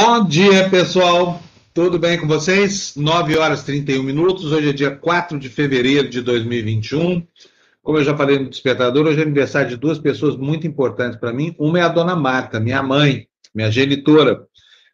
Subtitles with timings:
[0.00, 1.42] Bom dia, pessoal.
[1.74, 2.94] Tudo bem com vocês?
[2.94, 4.52] 9 horas e 31 minutos.
[4.52, 7.26] Hoje é dia 4 de fevereiro de 2021.
[7.82, 11.32] Como eu já falei no despertador, hoje é aniversário de duas pessoas muito importantes para
[11.32, 11.52] mim.
[11.58, 14.46] Uma é a dona Marta, minha mãe, minha genitora.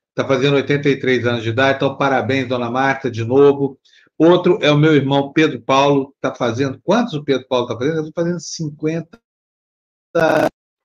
[0.09, 3.79] Está fazendo 83 anos de idade, então parabéns, dona Marta, de novo.
[4.17, 6.81] Outro é o meu irmão Pedro Paulo, está fazendo.
[6.83, 7.97] Quantos o Pedro Paulo está fazendo?
[7.97, 9.21] Eu estou fazendo 50.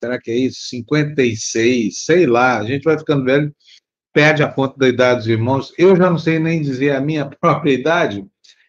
[0.03, 0.67] Será que é isso?
[0.67, 2.57] 56, sei lá.
[2.57, 3.55] A gente vai ficando velho,
[4.19, 5.73] perde a conta da idade dos irmãos.
[5.77, 8.25] Eu já não sei nem dizer a minha própria idade.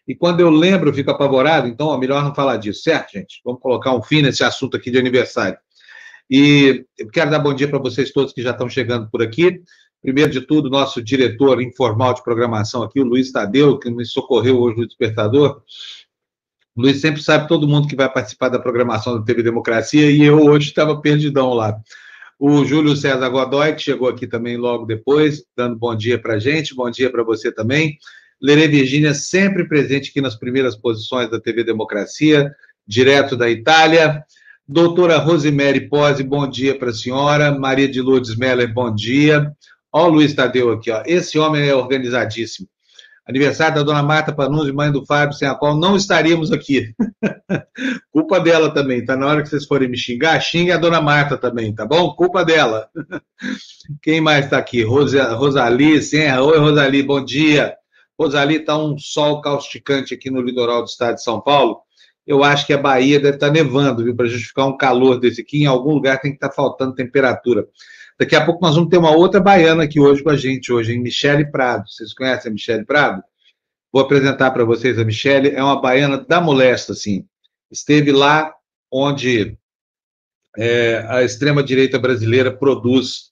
[0.07, 1.67] E quando eu lembro, eu fico apavorado.
[1.67, 3.41] Então, ó, melhor não falar disso, certo, gente?
[3.43, 5.57] Vamos colocar um fim nesse assunto aqui de aniversário.
[6.29, 9.61] E eu quero dar bom dia para vocês todos que já estão chegando por aqui.
[10.01, 14.57] Primeiro de tudo, nosso diretor informal de programação aqui, o Luiz Tadeu, que me socorreu
[14.57, 15.61] hoje no despertador.
[16.77, 20.23] O Luiz sempre sabe todo mundo que vai participar da programação da TV Democracia e
[20.23, 21.77] eu hoje estava perdidão lá.
[22.43, 26.39] O Júlio César Godoy, que chegou aqui também logo depois, dando bom dia para a
[26.39, 27.99] gente, bom dia para você também.
[28.41, 32.51] Lerê Virgínia, sempre presente aqui nas primeiras posições da TV Democracia,
[32.87, 34.23] direto da Itália.
[34.67, 37.51] Doutora Rosemary Pose, bom dia para a senhora.
[37.51, 39.51] Maria de Lourdes Meller, bom dia.
[39.93, 41.03] Ó, o Luiz Tadeu aqui, ó.
[41.05, 42.67] Esse homem é organizadíssimo.
[43.31, 46.93] Aniversário da dona Marta Panunzi, mãe do Fábio, sem a qual não estaríamos aqui.
[48.11, 49.15] Culpa dela também, tá?
[49.15, 52.13] Na hora que vocês forem me xingar, xingue a dona Marta também, tá bom?
[52.13, 52.89] Culpa dela.
[54.03, 54.83] Quem mais está aqui?
[54.83, 56.43] Rosa, Rosali Senra.
[56.43, 57.75] Oi, Rosali, bom dia.
[58.19, 61.79] Rosali, tá um sol causticante aqui no litoral do estado de São Paulo.
[62.27, 64.15] Eu acho que a Bahia deve estar tá nevando, viu?
[64.15, 67.65] Para justificar um calor desse aqui, em algum lugar tem que estar tá faltando temperatura.
[68.21, 70.93] Daqui a pouco nós vamos ter uma outra baiana aqui hoje com a gente, hoje,
[70.93, 71.89] em Michele Prado.
[71.89, 73.23] Vocês conhecem a Michele Prado?
[73.91, 75.49] Vou apresentar para vocês a Michele.
[75.49, 77.25] É uma baiana da molesta, assim.
[77.71, 78.53] Esteve lá
[78.91, 79.57] onde
[80.55, 83.31] é, a extrema-direita brasileira produz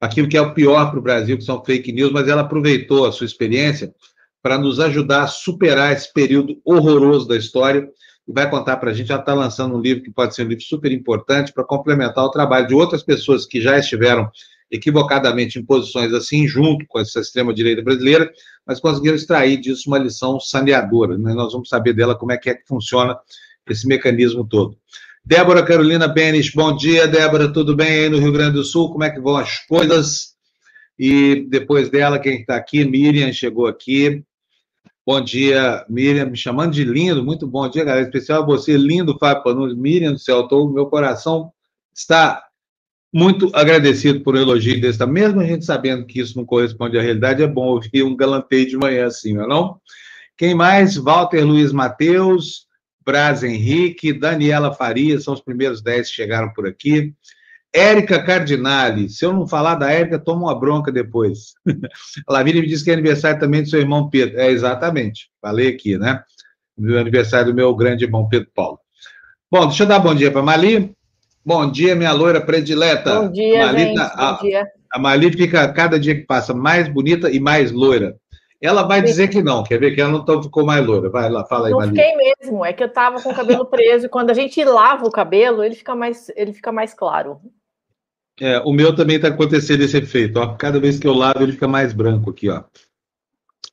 [0.00, 3.04] aquilo que é o pior para o Brasil, que são fake news, mas ela aproveitou
[3.04, 3.94] a sua experiência
[4.40, 7.86] para nos ajudar a superar esse período horroroso da história
[8.26, 9.10] e vai contar para a gente.
[9.10, 12.30] Ela está lançando um livro que pode ser um livro super importante para complementar o
[12.30, 14.30] trabalho de outras pessoas que já estiveram
[14.70, 18.32] equivocadamente em posições assim, junto com essa extrema-direita brasileira,
[18.66, 21.18] mas conseguiram extrair disso uma lição saneadora.
[21.18, 21.34] Né?
[21.34, 23.18] Nós vamos saber dela como é que, é que funciona
[23.68, 24.76] esse mecanismo todo.
[25.24, 28.90] Débora Carolina Benes, bom dia, Débora, tudo bem aí no Rio Grande do Sul?
[28.90, 30.32] Como é que vão as coisas?
[30.98, 32.84] E depois dela, quem está aqui?
[32.84, 34.24] Miriam chegou aqui.
[35.04, 38.06] Bom dia, Miriam, me chamando de lindo, muito bom dia, galera.
[38.06, 39.76] Especial a você, lindo Fábio Panucci.
[39.76, 41.52] Miriam do céu, tô, meu coração
[41.92, 42.44] está
[43.12, 45.04] muito agradecido por um elogio desse.
[45.04, 48.68] Mesmo a gente sabendo que isso não corresponde à realidade, é bom ouvir um galanteio
[48.68, 49.80] de manhã assim, não é não?
[50.36, 50.96] Quem mais?
[50.96, 52.68] Walter Luiz Mateus,
[53.04, 57.12] Braz Henrique, Daniela Faria, são os primeiros dez que chegaram por aqui.
[57.74, 59.08] Érica Cardinale.
[59.08, 61.54] Se eu não falar da Érica, toma uma bronca depois.
[62.28, 64.38] A Lavínia me disse que é aniversário também do seu irmão Pedro.
[64.38, 65.30] É, exatamente.
[65.40, 66.22] Falei aqui, né?
[66.76, 68.78] O aniversário do meu grande irmão Pedro Paulo.
[69.50, 70.94] Bom, deixa eu dar bom dia para a Mali.
[71.44, 73.20] Bom dia, minha loira predileta.
[73.20, 73.96] Bom dia, Mali gente.
[73.96, 74.66] Tá, bom dia.
[74.92, 78.16] A Mali fica, cada dia que passa, mais bonita e mais loira.
[78.60, 81.10] Ela vai dizer que não, quer ver que ela não ficou mais loura.
[81.10, 84.06] Vai lá, fala aí, Não fiquei mesmo, é que eu estava com o cabelo preso
[84.06, 87.40] e quando a gente lava o cabelo, ele fica mais, ele fica mais claro.
[88.42, 90.36] É, o meu também está acontecendo esse efeito.
[90.40, 90.54] Ó.
[90.56, 92.50] Cada vez que eu lavo, ele fica mais branco aqui.
[92.50, 92.64] Ó.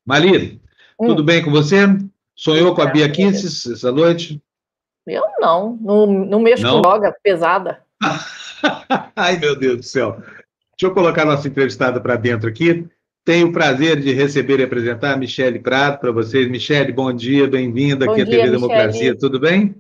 [0.06, 0.62] Mali,
[1.00, 1.08] hum.
[1.08, 1.88] tudo bem com você?
[2.36, 4.40] Sonhou com a Bia Kisses essa noite?
[5.08, 5.76] Eu não.
[5.82, 6.76] Não, não mexo não?
[6.76, 7.82] com droga pesada.
[9.16, 10.18] Ai, meu Deus do céu.
[10.20, 12.88] Deixa eu colocar nossa entrevistada para dentro aqui.
[13.26, 16.48] Tenho o prazer de receber e apresentar a Michele Prado para vocês.
[16.48, 18.52] Michele, bom dia, bem-vinda aqui à TV Michele.
[18.52, 19.18] Democracia.
[19.18, 19.76] Tudo bem?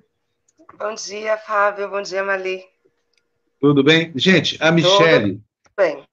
[0.79, 1.91] Bom dia, Fábio.
[1.91, 2.63] Bom dia, Mali.
[3.59, 4.11] Tudo bem?
[4.15, 5.33] Gente, a Michele.
[5.33, 6.03] Tudo bem.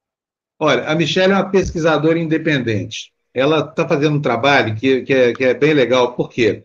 [0.59, 3.11] Olha, a Michele é uma pesquisadora independente.
[3.33, 6.63] Ela está fazendo um trabalho que, que, é, que é bem legal, por quê?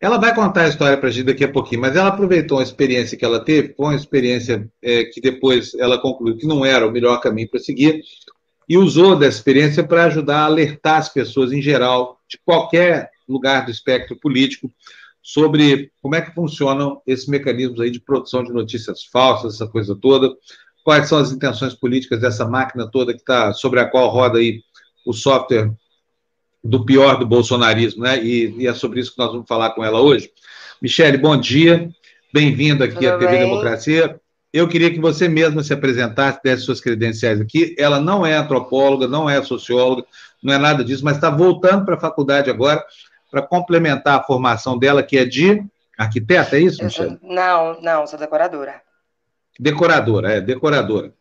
[0.00, 2.62] Ela vai contar a história para a gente daqui a pouquinho, mas ela aproveitou a
[2.62, 6.86] experiência que ela teve, foi uma experiência é, que depois ela concluiu que não era
[6.86, 8.02] o melhor caminho para seguir,
[8.68, 13.64] e usou dessa experiência para ajudar a alertar as pessoas em geral, de qualquer lugar
[13.64, 14.72] do espectro político,
[15.22, 19.94] sobre como é que funcionam esses mecanismos aí de produção de notícias falsas, essa coisa
[19.94, 20.34] toda,
[20.84, 24.62] quais são as intenções políticas dessa máquina toda que está sobre a qual roda aí
[25.04, 25.72] o software
[26.62, 28.22] do pior do bolsonarismo, né?
[28.22, 30.30] E, e, é sobre isso que nós vamos falar com ela hoje.
[30.80, 31.90] Michele, bom dia,
[32.32, 33.40] bem-vinda aqui Tudo à TV bem?
[33.40, 34.20] Democracia.
[34.52, 37.74] Eu queria que você mesma se apresentasse, desse suas credenciais aqui.
[37.78, 40.04] Ela não é antropóloga, não é socióloga,
[40.42, 42.84] não é nada disso, mas está voltando para a faculdade agora
[43.30, 45.62] para complementar a formação dela, que é de
[45.96, 47.18] arquiteta, é isso, Michelle?
[47.22, 48.82] Não, não, sou decoradora.
[49.58, 51.12] Decoradora, é, decoradora.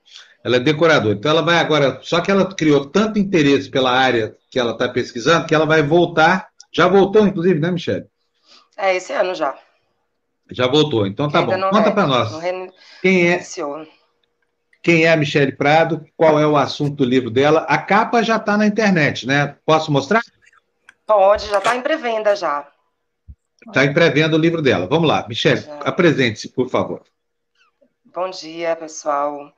[0.43, 1.15] Ela é decoradora.
[1.15, 1.99] Então ela vai agora.
[2.01, 5.83] Só que ela criou tanto interesse pela área que ela está pesquisando que ela vai
[5.83, 6.47] voltar.
[6.71, 8.05] Já voltou, inclusive, né, Michelle?
[8.77, 9.55] É, esse ano já.
[10.49, 11.05] Já voltou.
[11.05, 11.59] Então tá bom.
[11.69, 12.31] Conta para nós.
[13.01, 13.41] Quem é?
[14.81, 16.05] Quem é a Michelle Prado?
[16.15, 17.65] Qual é o assunto do livro dela?
[17.67, 19.55] A capa já está na internet, né?
[19.65, 20.21] Posso mostrar?
[21.09, 22.71] Pode, já está em pré-venda já.
[23.65, 24.85] Está em pré-venda o livro dela.
[24.85, 27.01] Vamos lá, Michelle, apresente-se, por favor.
[28.05, 29.51] Bom dia, pessoal.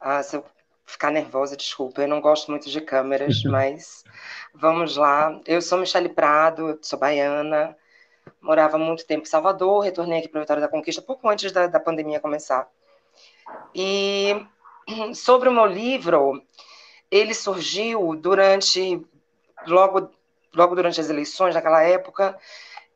[0.00, 0.44] Ah, se eu
[0.86, 4.02] ficar nervosa, desculpa, eu não gosto muito de câmeras, mas
[4.54, 5.38] vamos lá.
[5.44, 7.76] Eu sou Michele Prado, sou baiana,
[8.40, 11.78] morava muito tempo em Salvador, retornei aqui para Vitória da Conquista pouco antes da, da
[11.78, 12.66] pandemia começar.
[13.74, 14.34] E
[15.14, 16.42] sobre o meu livro,
[17.10, 19.06] ele surgiu durante,
[19.66, 20.10] logo,
[20.54, 22.38] logo durante as eleições, naquela época,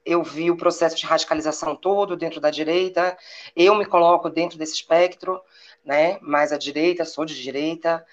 [0.04, 3.16] eu vi o processo de radicalização todo dentro da direita,
[3.54, 5.40] eu me coloco dentro desse espectro,
[5.84, 8.04] né, mais à direita, sou de direita,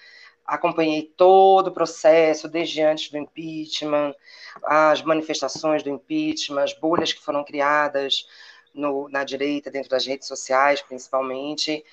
[0.44, 4.14] acompanhei todo o processo, desde antes do impeachment,
[4.62, 8.26] as manifestações do impeachment, as bolhas que foram criadas
[8.72, 11.84] no, na direita, dentro das redes sociais, principalmente.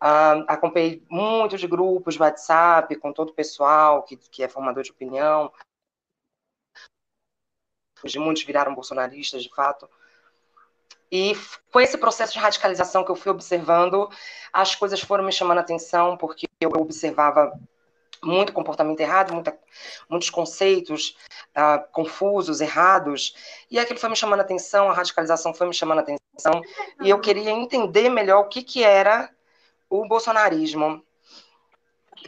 [0.00, 4.92] Uh, acompanhei muitos grupos de WhatsApp com todo o pessoal que, que é formador de
[4.92, 5.50] opinião,
[8.04, 9.88] de muitos viraram bolsonaristas, de fato.
[11.10, 11.36] E
[11.72, 14.10] com esse processo de radicalização que eu fui observando,
[14.52, 17.58] as coisas foram me chamando a atenção, porque eu observava
[18.22, 19.56] muito comportamento errado, muita,
[20.08, 21.16] muitos conceitos
[21.56, 23.34] uh, confusos, errados,
[23.70, 26.60] e aquilo foi me chamando a atenção, a radicalização foi me chamando a atenção,
[27.00, 29.30] e eu queria entender melhor o que, que era
[29.88, 31.02] o bolsonarismo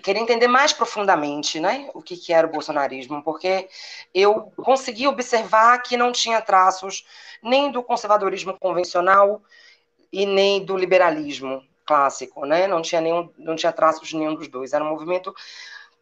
[0.03, 3.69] queria entender mais profundamente né, o que, que era o bolsonarismo, porque
[4.15, 7.05] eu consegui observar que não tinha traços
[7.43, 9.43] nem do conservadorismo convencional
[10.13, 12.67] e nem do liberalismo clássico, né?
[12.67, 14.73] Não tinha nenhum, não tinha traços nenhum dos dois.
[14.73, 15.35] Era um movimento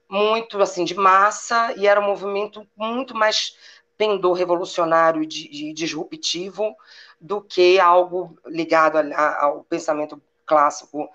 [0.08, 3.56] muito assim de massa e era um movimento muito mais
[3.96, 6.76] pendor revolucionário e disruptivo
[7.20, 11.10] do que algo ligado ao pensamento clássico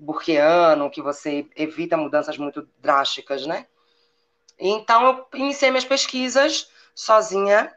[0.00, 3.66] burkeano, que você evita mudanças muito drásticas, né?
[4.58, 7.72] Então, eu iniciei minhas pesquisas sozinha.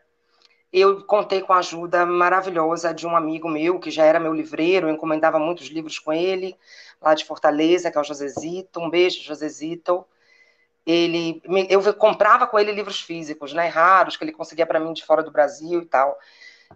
[0.71, 4.87] Eu contei com a ajuda maravilhosa de um amigo meu, que já era meu livreiro,
[4.87, 6.57] eu encomendava muitos livros com ele,
[6.99, 8.79] lá de Fortaleza, que é o Josezito.
[8.79, 10.05] Um beijo, Josezito.
[10.85, 15.05] Ele, eu comprava com ele livros físicos, né, raros, que ele conseguia para mim de
[15.05, 16.17] fora do Brasil e tal.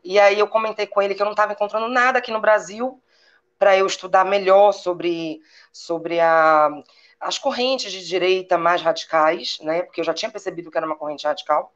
[0.04, 3.02] E aí eu comentei com ele que eu não estava encontrando nada aqui no Brasil
[3.58, 6.70] para eu estudar melhor sobre, sobre a,
[7.20, 9.82] as correntes de direita mais radicais, né?
[9.82, 11.74] Porque eu já tinha percebido que era uma corrente radical.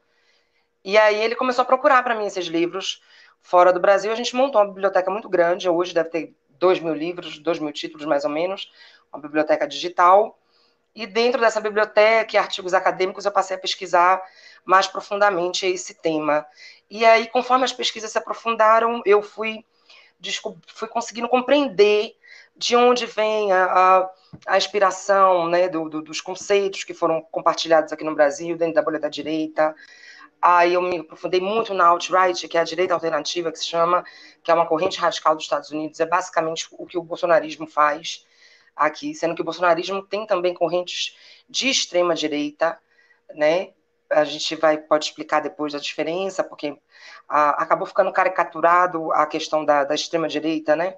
[0.84, 3.02] E aí ele começou a procurar para mim esses livros
[3.40, 4.12] fora do Brasil.
[4.12, 5.68] A gente montou uma biblioteca muito grande.
[5.68, 8.70] Hoje deve ter dois mil livros, dois mil títulos mais ou menos,
[9.12, 10.38] uma biblioteca digital.
[10.94, 14.22] E dentro dessa biblioteca e artigos acadêmicos eu passei a pesquisar
[14.64, 16.46] mais profundamente esse tema.
[16.90, 19.64] E aí, conforme as pesquisas se aprofundaram, eu fui
[20.74, 22.14] fui conseguindo compreender
[22.56, 24.10] de onde vem a, a,
[24.46, 28.82] a inspiração né, do, do, dos conceitos que foram compartilhados aqui no Brasil, dentro da
[28.82, 29.74] bolha da direita.
[30.40, 34.04] Aí eu me aprofundei muito na alt-right, que é a direita alternativa, que se chama,
[34.42, 36.00] que é uma corrente radical dos Estados Unidos.
[36.00, 38.26] É basicamente o que o bolsonarismo faz
[38.74, 41.16] aqui, sendo que o bolsonarismo tem também correntes
[41.48, 42.78] de extrema direita,
[43.34, 43.72] né?
[44.12, 46.76] A gente vai pode explicar depois a diferença, porque
[47.28, 50.96] a, acabou ficando caricaturado a questão da, da extrema-direita, né?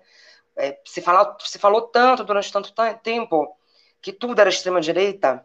[0.56, 3.56] É, se, fala, se falou tanto durante tanto tempo
[4.00, 5.44] que tudo era extrema-direita,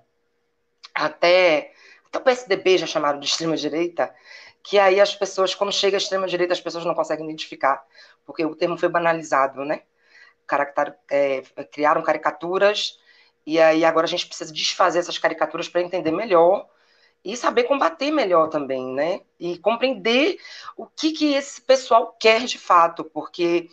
[0.94, 1.74] até,
[2.08, 4.14] até o PSDB já chamaram de extrema-direita,
[4.62, 7.84] que aí as pessoas, quando chega a extrema-direita, as pessoas não conseguem identificar,
[8.26, 9.84] porque o termo foi banalizado, né?
[11.10, 13.00] É, criaram caricaturas,
[13.46, 16.68] e aí agora a gente precisa desfazer essas caricaturas para entender melhor
[17.24, 19.22] e saber combater melhor também, né?
[19.40, 20.38] E compreender
[20.78, 23.70] o que, que esse pessoal quer de fato, porque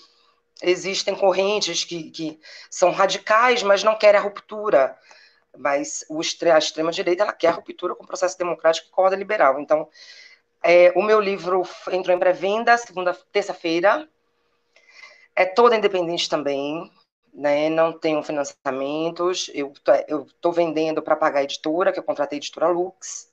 [0.63, 4.97] existem correntes que, que são radicais, mas não querem a ruptura.
[5.57, 9.61] Mas o, a extrema-direita ela quer a ruptura com o processo democrático e corda liberal.
[9.61, 9.89] Então,
[10.63, 11.63] é, o meu livro
[11.93, 14.09] entrou em pré-venda segunda, terça-feira.
[15.35, 16.91] É toda independente também,
[17.33, 17.69] né?
[17.69, 19.51] Não tenho financiamentos.
[19.55, 19.73] Eu
[20.27, 23.33] estou vendendo para pagar a editora, que eu contratei a editora Lux.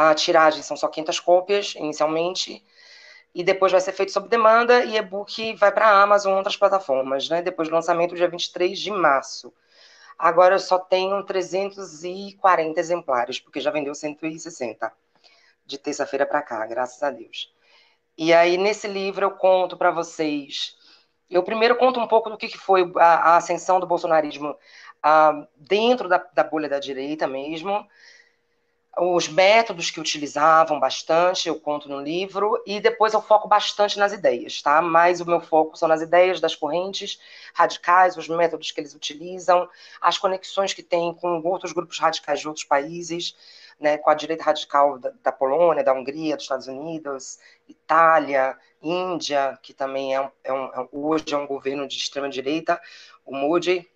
[0.00, 2.64] A tiragem são só 500 cópias inicialmente,
[3.34, 6.56] e depois vai ser feito sob demanda e e-book vai para a Amazon e outras
[6.56, 7.42] plataformas, né?
[7.42, 9.52] Depois do lançamento, dia 23 de março.
[10.16, 14.92] Agora eu só tenho 340 exemplares, porque já vendeu 160
[15.66, 17.52] de terça-feira para cá, graças a Deus.
[18.16, 20.76] E aí, nesse livro, eu conto para vocês.
[21.28, 26.44] Eu primeiro conto um pouco do que foi a, ascensão do bolsonarismo uh, dentro da
[26.44, 27.84] bolha da direita mesmo,
[29.00, 34.12] os métodos que utilizavam bastante, eu conto no livro, e depois eu foco bastante nas
[34.12, 34.82] ideias, tá?
[34.82, 37.20] Mas o meu foco são nas ideias das correntes
[37.54, 39.68] radicais, os métodos que eles utilizam,
[40.00, 43.36] as conexões que têm com outros grupos radicais de outros países,
[43.78, 47.38] né, com a direita radical da, da Polônia, da Hungria, dos Estados Unidos,
[47.68, 52.80] Itália, Índia, que também é, um, é é hoje é um governo de extrema direita,
[53.24, 53.88] o Modi,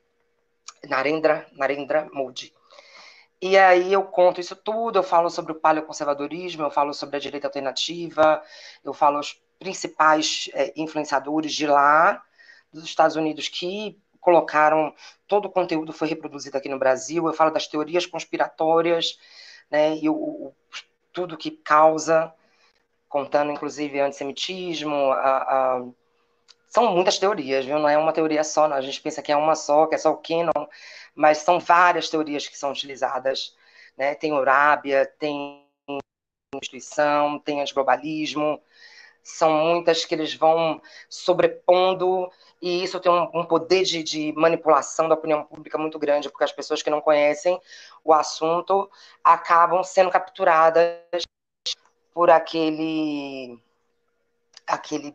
[0.88, 2.52] Narendra, Narendra Modi.
[3.42, 7.20] E aí eu conto isso tudo, eu falo sobre o paleoconservadorismo, eu falo sobre a
[7.20, 8.40] direita alternativa,
[8.84, 12.22] eu falo os principais é, influenciadores de lá,
[12.72, 14.94] dos Estados Unidos, que colocaram,
[15.26, 19.18] todo o conteúdo foi reproduzido aqui no Brasil, eu falo das teorias conspiratórias,
[19.68, 20.54] né, e o, o
[21.12, 22.32] tudo que causa,
[23.08, 25.84] contando inclusive antissemitismo, a, a,
[26.72, 27.78] são muitas teorias, viu?
[27.78, 28.76] Não é uma teoria só, não.
[28.76, 30.66] a gente pensa que é uma só, que é só o Canon,
[31.14, 33.54] mas são várias teorias que são utilizadas.
[33.96, 34.14] Né?
[34.14, 35.66] Tem Urábia, tem
[36.56, 38.58] instituição, tem antiglobalismo,
[39.22, 45.08] são muitas que eles vão sobrepondo, e isso tem um, um poder de, de, manipulação
[45.08, 47.60] da opinião pública muito grande, porque as pessoas que não conhecem
[48.02, 48.90] o assunto
[49.22, 51.22] acabam sendo capturadas
[52.14, 53.58] por aquele.
[54.66, 55.14] aquele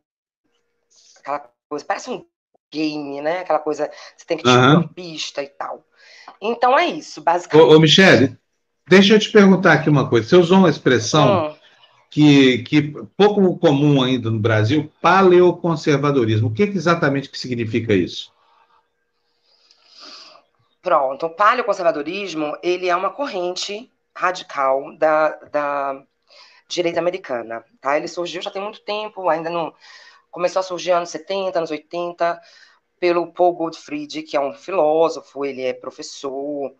[1.36, 2.26] aquela coisa, parece um
[2.72, 3.40] game, né?
[3.40, 4.80] Aquela coisa, você tem que ter uhum.
[4.80, 5.86] uma pista e tal.
[6.42, 7.68] Então é isso, basicamente.
[7.68, 8.38] Ô, ô Michele,
[8.88, 10.28] deixa eu te perguntar aqui uma coisa.
[10.28, 11.56] Você usou uma expressão hum.
[12.10, 16.50] que, que pouco comum ainda no Brasil, paleoconservadorismo.
[16.50, 18.32] O que, que exatamente que significa isso?
[20.82, 26.04] Pronto, o paleoconservadorismo, ele é uma corrente radical da, da
[26.68, 27.98] direita americana, tá?
[27.98, 29.74] Ele surgiu já tem muito tempo, ainda não
[30.38, 32.39] começou a surgir anos 70, anos 80,
[33.00, 36.75] pelo Paul Goldfried, que é um filósofo, ele é professor,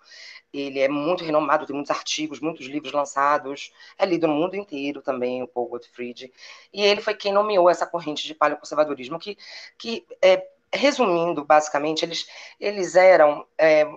[0.54, 5.02] ele é muito renomado, tem muitos artigos, muitos livros lançados, é lido no mundo inteiro
[5.02, 6.32] também, o Paul Goldfried,
[6.72, 9.36] e ele foi quem nomeou essa corrente de paleoconservadorismo, que,
[9.76, 12.28] que é, resumindo, basicamente, eles,
[12.60, 13.88] eles eram é,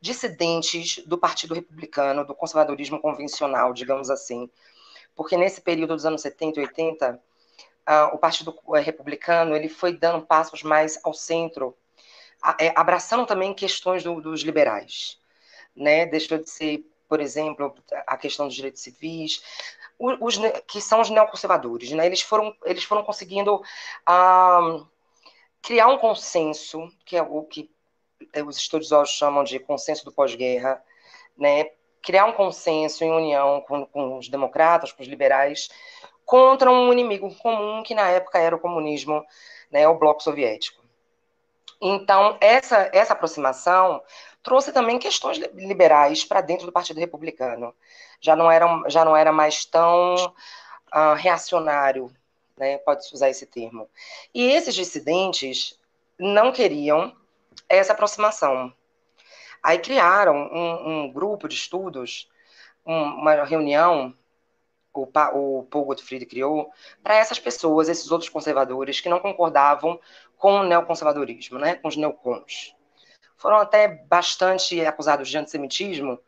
[0.00, 4.48] dissidentes do Partido Republicano, do conservadorismo convencional, digamos assim,
[5.16, 7.31] porque nesse período dos anos 70 e 80, uh,
[8.12, 11.76] o Partido eh, Republicano ele foi dando passos mais ao centro,
[12.58, 15.18] é, abraçando também questões do, dos liberais,
[15.74, 16.06] né?
[16.06, 17.74] Deixou de ser, por exemplo,
[18.06, 19.42] a questão dos direitos civis,
[19.98, 20.36] os,
[20.66, 22.06] que são os neoconservadores, né?
[22.06, 24.86] Eles foram, eles foram conseguindo uh,
[25.60, 27.70] criar um consenso, que é o que
[28.46, 30.82] os estudiosos chamam de consenso do pós-guerra,
[31.36, 31.70] né?
[32.02, 35.68] Criar um consenso em união com, com os democratas, com os liberais,
[36.32, 39.22] contra um inimigo comum que na época era o comunismo,
[39.70, 40.82] né, o bloco soviético.
[41.78, 44.02] Então, essa, essa aproximação
[44.42, 47.74] trouxe também questões liberais para dentro do Partido Republicano.
[48.18, 52.10] Já não era, já não era mais tão uh, reacionário,
[52.56, 53.86] né, pode-se usar esse termo.
[54.32, 55.78] E esses dissidentes
[56.18, 57.14] não queriam
[57.68, 58.72] essa aproximação.
[59.62, 62.26] Aí criaram um, um grupo de estudos,
[62.86, 64.14] um, uma reunião
[64.92, 66.70] o, o Paul Gottfried criou
[67.02, 69.98] para essas pessoas, esses outros conservadores que não concordavam
[70.36, 72.74] com o neoconservadorismo, né, com os neocons.
[73.36, 76.18] Foram até bastante acusados de antissemitismo,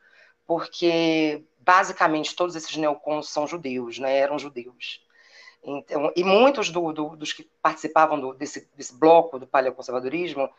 [0.47, 5.04] porque basicamente todos esses neocons são judeus, né, eram judeus.
[5.64, 10.50] Então, e muitos do, do, dos que participavam do, desse, desse bloco do paleoconservadorismo,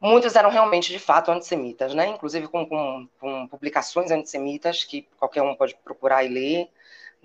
[0.00, 2.06] muitos eram realmente, de fato, antissemitas, né?
[2.06, 6.68] inclusive com, com, com publicações antissemitas que qualquer um pode procurar e ler.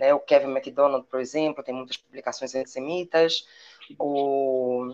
[0.04, 0.14] Né?
[0.14, 3.48] O Kevin McDonald, por exemplo, tem muitas publicações antissemitas.
[3.98, 4.94] O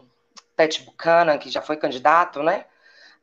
[0.55, 2.65] Pat Buchanan, que já foi candidato né,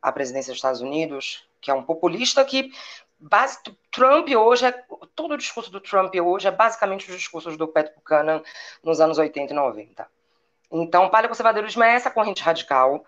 [0.01, 2.71] à presidência dos Estados Unidos, que é um populista que
[3.17, 4.83] base, Trump hoje é,
[5.15, 8.43] todo o discurso do Trump hoje é basicamente os discursos do Pat Buchanan
[8.83, 10.07] nos anos 80 e 90.
[10.69, 13.05] Então, o paleoconservadorismo é essa corrente radical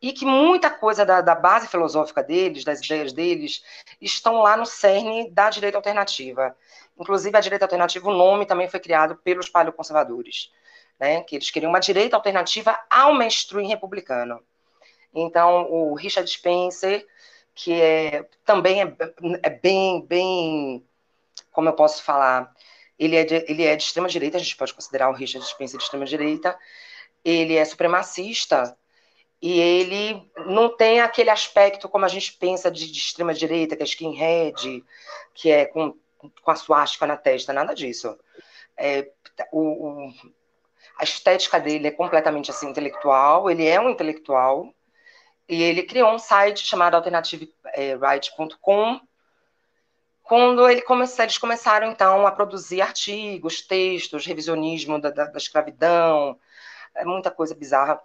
[0.00, 3.62] e que muita coisa da, da, base filosófica deles, das ideias deles,
[4.00, 6.56] estão lá no cerne da direita alternativa.
[6.98, 10.50] Inclusive, a direita alternativa, o nome também foi criado pelos paleoconservadores,
[10.98, 11.22] né?
[11.22, 14.42] que eles queriam uma direita alternativa ao mainstream republicano.
[15.14, 17.06] Então, o Richard Spencer,
[17.54, 18.96] que é, também é,
[19.42, 20.84] é bem, bem,
[21.50, 22.54] como eu posso falar,
[22.98, 25.78] ele é, de, ele é de extrema direita, a gente pode considerar o Richard Spencer
[25.78, 26.56] de extrema direita,
[27.24, 28.76] ele é supremacista,
[29.42, 33.82] e ele não tem aquele aspecto como a gente pensa de, de extrema direita, que
[33.82, 34.84] é skinhead,
[35.32, 35.96] que é com,
[36.42, 38.18] com a suástica na testa, nada disso.
[38.76, 39.10] É,
[39.50, 40.12] o, o,
[40.98, 44.74] a estética dele é completamente assim intelectual, ele é um intelectual,
[45.48, 49.00] E ele criou um site chamado alternativeright.com,
[50.22, 56.38] quando ele comece, eles começaram, então, a produzir artigos, textos, revisionismo da, da, da escravidão,
[56.94, 58.00] é muita coisa bizarra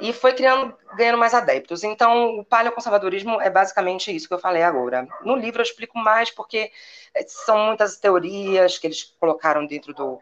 [0.00, 1.84] e foi criando, ganhando mais adeptos.
[1.84, 5.06] Então, o paleoconservadorismo é basicamente isso que eu falei agora.
[5.22, 6.72] No livro eu explico mais porque
[7.14, 10.18] eh, são muitas teorias que eles colocaram dentro do,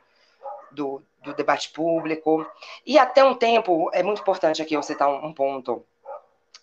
[0.73, 2.44] do, do debate público.
[2.85, 5.85] E até um tempo, é muito importante aqui eu citar um, um ponto.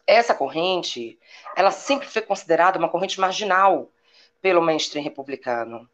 [0.05, 1.17] Essa corrente,
[1.55, 3.89] ela sempre foi considerada uma corrente marginal
[4.41, 5.89] pelo mainstream republicano.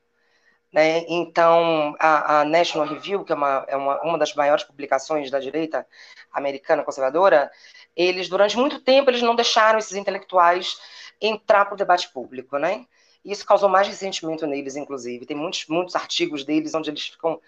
[0.71, 1.03] Né?
[1.07, 5.39] Então, a, a, National Review, que é, uma, é uma, uma das maiores publicações da
[5.39, 5.85] direita
[6.31, 7.51] americana conservadora,
[7.95, 10.79] eles, durante muito tempo, eles não deixaram esses intelectuais
[11.19, 12.85] entrar para o debate público, né?
[13.23, 15.25] Isso causou mais ressentimento neles, inclusive.
[15.25, 17.39] Tem muitos, muitos artigos deles onde eles ficam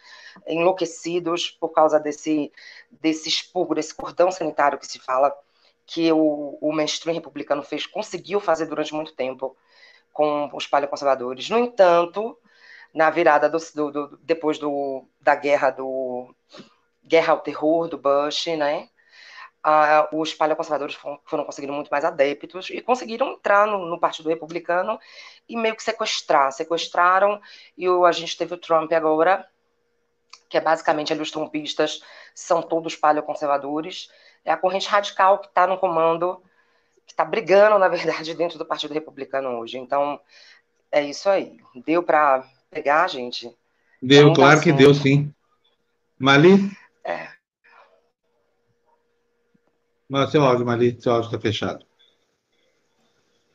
[0.45, 2.51] enlouquecidos por causa desse,
[2.91, 5.35] desse expurgo, desse cordão sanitário que se fala
[5.85, 9.57] que o, o mainstream republicano fez, conseguiu fazer durante muito tempo
[10.11, 11.49] com os paleoconservadores.
[11.49, 12.37] No entanto,
[12.93, 16.33] na virada do, do, do, depois do, da guerra do
[17.03, 18.88] guerra ao terror do Bush, né?
[19.65, 24.27] Ah, os paleoconservadores foram, foram conseguindo muito mais adeptos e conseguiram entrar no, no, Partido
[24.29, 25.00] Republicano
[25.47, 27.41] e meio que sequestrar, sequestraram
[27.77, 29.47] e o, a gente teve o Trump agora,
[30.50, 32.01] que é basicamente ali os trumpistas
[32.35, 34.09] são todos paleoconservadores,
[34.43, 36.43] é a corrente radical que está no comando,
[37.05, 39.77] que está brigando, na verdade, dentro do Partido Republicano hoje.
[39.77, 40.19] Então,
[40.91, 41.57] é isso aí.
[41.85, 43.53] Deu para pegar, gente?
[44.01, 45.33] Deu, claro que deu, sim.
[46.19, 46.71] Mali?
[47.03, 47.29] É.
[50.09, 51.85] Não, seu áudio, Mali, seu áudio está fechado.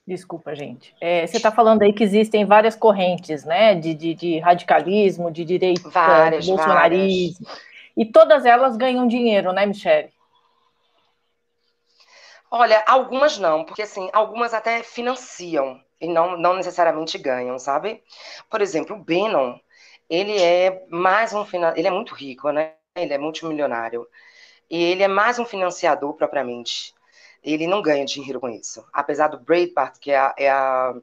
[0.07, 0.95] Desculpa, gente.
[1.01, 3.75] É, você está falando aí que existem várias correntes, né?
[3.75, 7.45] De, de, de radicalismo, de direita, várias, bolsonarismo.
[7.45, 7.69] Várias.
[7.95, 10.11] E todas elas ganham dinheiro, né, Michele?
[12.51, 18.03] Olha, algumas não, porque assim, algumas até financiam e não, não necessariamente ganham, sabe?
[18.51, 19.59] Por exemplo, o Bannon,
[20.09, 21.45] ele é mais um
[21.77, 22.75] ele é muito rico, né?
[22.97, 24.07] Ele é multimilionário.
[24.71, 26.95] E ele é mais um financiador propriamente.
[27.43, 28.85] Ele não ganha dinheiro com isso.
[28.93, 30.95] Apesar do Breitbart, que é a, é a,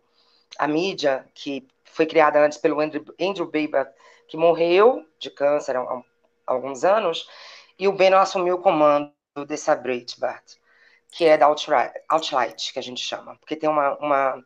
[0.59, 3.89] a mídia que foi criada antes pelo Andrew, Andrew Breitbart,
[4.27, 6.03] que morreu de câncer há, há
[6.45, 7.27] alguns anos,
[7.79, 9.11] e o Bannon assumiu o comando
[9.47, 10.43] dessa Breitbart,
[11.11, 13.37] que é da Outlight, que a gente chama.
[13.37, 14.45] Porque tem uma, uma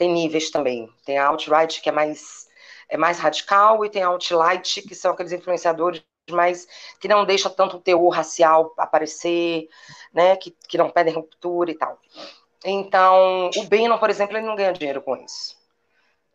[0.00, 0.88] tem níveis também.
[1.04, 2.48] Tem a Outright, que é mais,
[2.88, 6.66] é mais radical, e tem a Outlight, que são aqueles influenciadores mais
[6.98, 9.68] que não deixam tanto o teor racial aparecer,
[10.14, 10.36] né?
[10.36, 11.98] Que, que não pedem ruptura e tal.
[12.64, 15.54] Então, o Bannon, por exemplo, ele não ganha dinheiro com isso.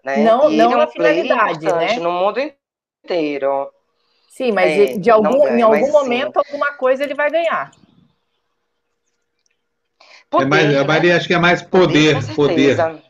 [0.03, 0.17] Né?
[0.17, 1.97] Não, não é um finalidade, né?
[1.97, 2.39] No mundo
[3.03, 3.71] inteiro.
[4.29, 6.53] Sim, mas é, de algum, ganha, em algum momento, sim.
[6.53, 7.71] alguma coisa ele vai ganhar.
[10.29, 10.83] Poder, é mais, né?
[10.83, 12.75] Maria, acho que é mais poder, poder.
[12.75, 13.04] poder.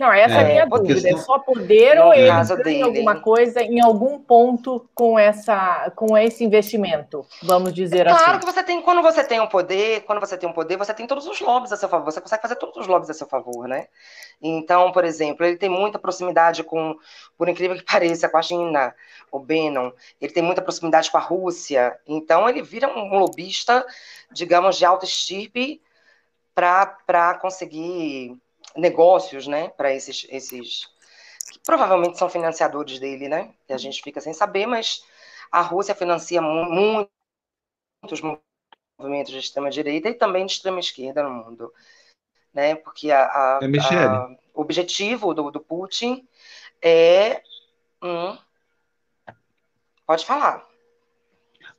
[0.00, 1.10] Não, essa é, é a minha dúvida.
[1.10, 2.30] É só poder ou ele
[2.64, 8.24] ganha alguma coisa em algum ponto com, essa, com esse investimento, vamos dizer claro assim.
[8.24, 10.94] Claro que você tem, quando você tem um poder, quando você tem um poder, você
[10.94, 13.26] tem todos os lobbies a seu favor, você consegue fazer todos os lobbies a seu
[13.26, 13.88] favor, né?
[14.40, 16.96] Então, por exemplo, ele tem muita proximidade com,
[17.36, 18.94] por incrível que pareça, com a China,
[19.30, 23.84] o Bannon, ele tem muita proximidade com a Rússia, então ele vira um lobista,
[24.32, 25.78] digamos, de alta estirpe
[26.54, 28.40] para conseguir
[28.76, 30.88] negócios, né, para esses, esses
[31.50, 33.52] que provavelmente são financiadores dele, né?
[33.66, 35.04] Que a gente fica sem saber, mas
[35.50, 37.08] a Rússia financia mu
[38.02, 38.20] muitos
[38.98, 41.72] movimentos de extrema direita e também de extrema esquerda no mundo,
[42.52, 42.76] né?
[42.76, 46.26] Porque a, a, é a o objetivo do, do Putin
[46.82, 47.42] é
[48.02, 48.38] um...
[50.06, 50.69] pode falar.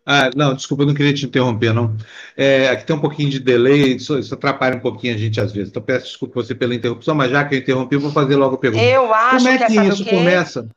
[0.06, 1.96] Ah, não, desculpa, eu não queria te interromper, não.
[2.36, 5.52] É, aqui tem um pouquinho de delay, isso, isso, atrapalha um pouquinho a gente às
[5.52, 5.70] vezes.
[5.70, 8.56] Então, peço desculpa você pela interrupção, mas já que eu interrompi, eu vou fazer logo
[8.56, 8.84] a pergunta.
[8.84, 10.68] Eu acho Como é que, que isso começa?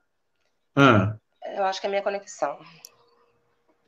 [0.76, 1.14] Ah.
[1.56, 2.58] Eu acho que é minha conexão.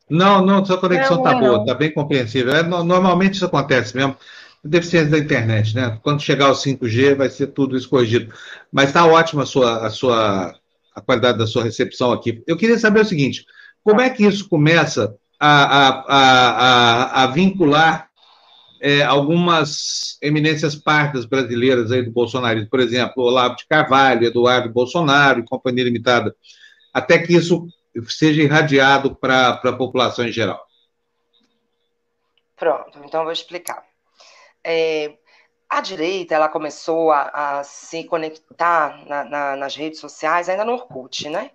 [0.09, 2.55] Não, não, sua conexão está boa, está bem compreensível.
[2.55, 4.17] É, normalmente isso acontece mesmo.
[4.65, 5.99] Deficiência da internet, né?
[6.03, 8.33] Quando chegar ao 5G, vai ser tudo isso corrigido.
[8.73, 10.55] Mas está ótima a sua, a sua
[10.95, 12.43] a qualidade da sua recepção aqui.
[12.47, 13.45] Eu queria saber o seguinte:
[13.85, 18.09] como é que isso começa a, a, a, a vincular
[18.81, 25.41] é, algumas eminências pardas brasileiras aí do bolsonarismo, por exemplo, Olavo de Carvalho, Eduardo Bolsonaro
[25.41, 26.35] e Companhia Limitada,
[26.93, 27.67] até que isso
[28.09, 30.65] seja irradiado para a população em geral.
[32.55, 33.85] Pronto, então vou explicar.
[34.65, 35.15] É,
[35.69, 40.73] a direita ela começou a, a se conectar na, na, nas redes sociais ainda no
[40.73, 41.51] Orkut, né?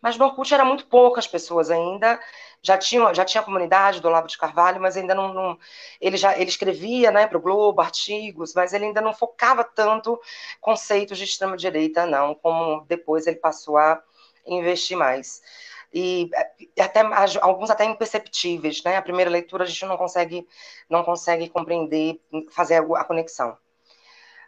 [0.00, 2.20] Mas no Orkut era muito poucas pessoas ainda,
[2.66, 5.58] já tinha, já tinha a comunidade do Olavo de Carvalho, mas ainda não, não
[6.00, 10.20] ele já ele escrevia né, para o Globo artigos, mas ele ainda não focava tanto
[10.60, 14.02] conceitos de extrema-direita, não, como depois ele passou a
[14.44, 15.40] investir mais.
[15.94, 16.28] E
[16.78, 17.00] até
[17.40, 18.96] alguns até imperceptíveis, né?
[18.96, 20.46] A primeira leitura a gente não consegue
[20.90, 23.56] não consegue compreender, fazer a conexão.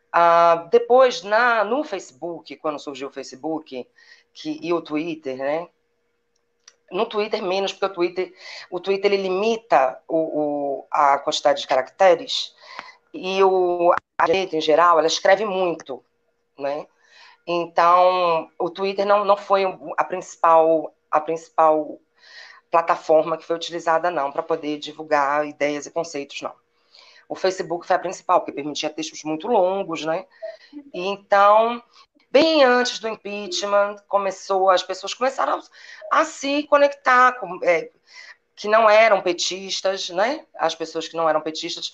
[0.09, 3.87] Uh, depois, na, no Facebook, quando surgiu o Facebook
[4.33, 5.69] que, e o Twitter, né?
[6.91, 8.35] No Twitter, menos, porque o Twitter,
[8.71, 12.55] o Twitter ele limita o, o, a quantidade de caracteres
[13.13, 16.03] e o, a direita, em geral, ela escreve muito,
[16.59, 16.87] né?
[17.47, 19.65] Então, o Twitter não, não foi
[19.97, 21.99] a principal, a principal
[22.71, 26.53] plataforma que foi utilizada, não, para poder divulgar ideias e conceitos, não.
[27.29, 30.27] O Facebook foi a principal, porque permitia textos muito longos, né?
[30.93, 31.83] Então,
[32.31, 35.61] bem antes do impeachment, começou, as pessoas começaram
[36.11, 37.91] a, se conectar com, é,
[38.55, 40.45] que não eram petistas, né?
[40.55, 41.93] As pessoas que não eram petistas.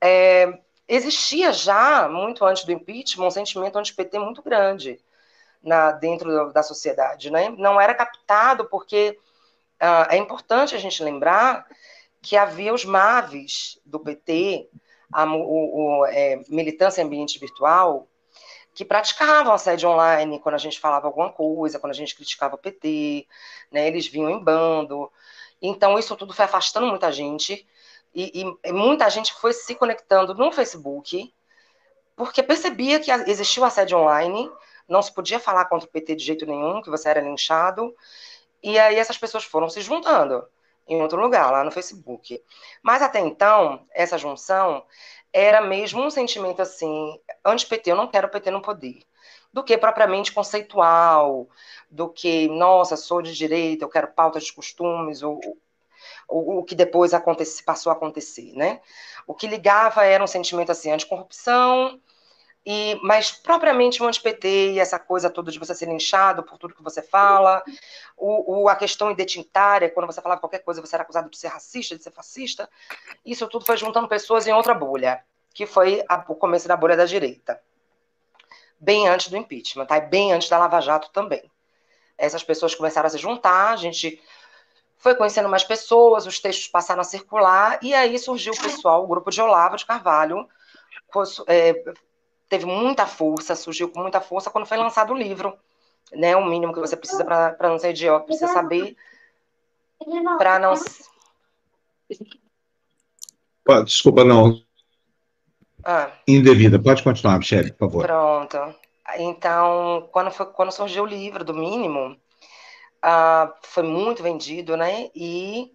[0.00, 5.00] É, existia já, muito antes do impeachment, um sentimento anti-PT muito grande
[5.62, 7.50] na, dentro da sociedade, né?
[7.50, 9.18] Não era captado porque
[9.82, 11.66] uh, é importante a gente lembrar
[12.22, 14.68] que havia os MAVs do PT,
[15.12, 18.08] a o, o, é, militância ambiente virtual,
[18.78, 22.58] que praticavam assédio online quando a gente falava alguma coisa, quando a gente criticava o
[22.58, 23.26] PT,
[23.72, 25.10] né, eles vinham em bando.
[25.60, 27.66] Então, isso tudo foi afastando muita gente,
[28.14, 31.34] e, e, muita gente foi se conectando no Facebook,
[32.14, 34.48] porque percebia que existia o assédio online,
[34.86, 37.92] não se podia falar contra o PT de jeito nenhum, que você era linchado,
[38.62, 40.46] e aí essas pessoas foram se juntando
[40.86, 42.40] em outro lugar, lá no Facebook.
[42.80, 44.84] Mas até então, essa junção
[45.32, 49.02] era mesmo um sentimento assim, anti-PT, eu não quero PT no poder,
[49.52, 51.48] do que propriamente conceitual,
[51.90, 55.40] do que, nossa, sou de direita, eu quero pauta de costumes, ou,
[56.28, 57.12] o, o que depois
[57.64, 58.80] passou a acontecer, né?
[59.26, 62.00] O que ligava era um sentimento assim, anticorrupção,
[62.64, 66.74] e, mas propriamente o anti-PT e essa coisa toda de você ser linchado por tudo
[66.74, 67.62] que você fala,
[68.16, 71.48] o, o, a questão identitária, quando você falava qualquer coisa, você era acusado de ser
[71.48, 72.68] racista, de ser fascista,
[73.24, 76.96] isso tudo foi juntando pessoas em outra bolha, que foi a, o começo da bolha
[76.96, 77.60] da direita.
[78.78, 79.98] Bem antes do impeachment, tá?
[79.98, 81.50] bem antes da Lava Jato também.
[82.16, 84.20] Essas pessoas começaram a se juntar, a gente
[84.98, 89.06] foi conhecendo mais pessoas, os textos passaram a circular, e aí surgiu o pessoal, o
[89.06, 90.46] grupo de Olavo de Carvalho,
[92.48, 95.56] teve muita força, surgiu com muita força quando foi lançado o livro.
[96.10, 98.96] Né, o mínimo que você precisa para não ser idiota, precisa saber
[100.38, 100.72] para não.
[103.84, 104.62] Desculpa, não.
[105.84, 106.10] Ah.
[106.26, 106.78] Indevida.
[106.78, 108.06] Pode continuar, Michelle, por favor.
[108.06, 108.74] Pronto.
[109.18, 112.16] Então, quando, foi, quando surgiu o livro do mínimo,
[113.04, 115.10] uh, foi muito vendido, né?
[115.14, 115.72] E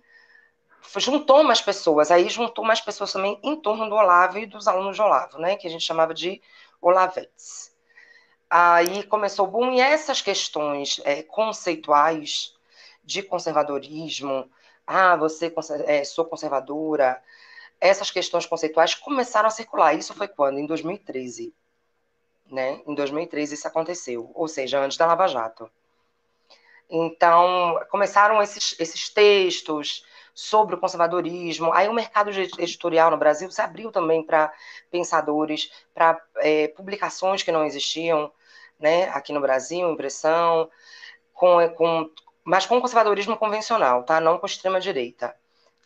[0.98, 2.12] juntou mais pessoas.
[2.12, 5.56] Aí juntou mais pessoas também em torno do Olavo e dos alunos de Olavo, né?
[5.56, 6.42] Que a gente chamava de
[6.84, 7.72] Olavetes.
[8.50, 12.54] Aí começou o boom e essas questões é, conceituais
[13.04, 14.50] de conservadorismo,
[14.86, 15.52] ah, você
[15.86, 17.22] é, sou conservadora,
[17.80, 19.94] essas questões conceituais começaram a circular.
[19.94, 20.60] Isso foi quando?
[20.60, 21.54] Em 2013.
[22.50, 22.82] Né?
[22.86, 25.70] Em 2013 isso aconteceu, ou seja, antes da Lava Jato.
[26.90, 31.72] Então, começaram esses, esses textos, sobre o conservadorismo.
[31.74, 34.52] Aí o mercado editorial no Brasil se abriu também para
[34.90, 38.32] pensadores, para é, publicações que não existiam
[38.80, 40.70] né, aqui no Brasil, impressão,
[41.34, 42.10] com, com,
[42.44, 44.20] mas com conservadorismo convencional, tá?
[44.20, 45.36] não com extrema-direita.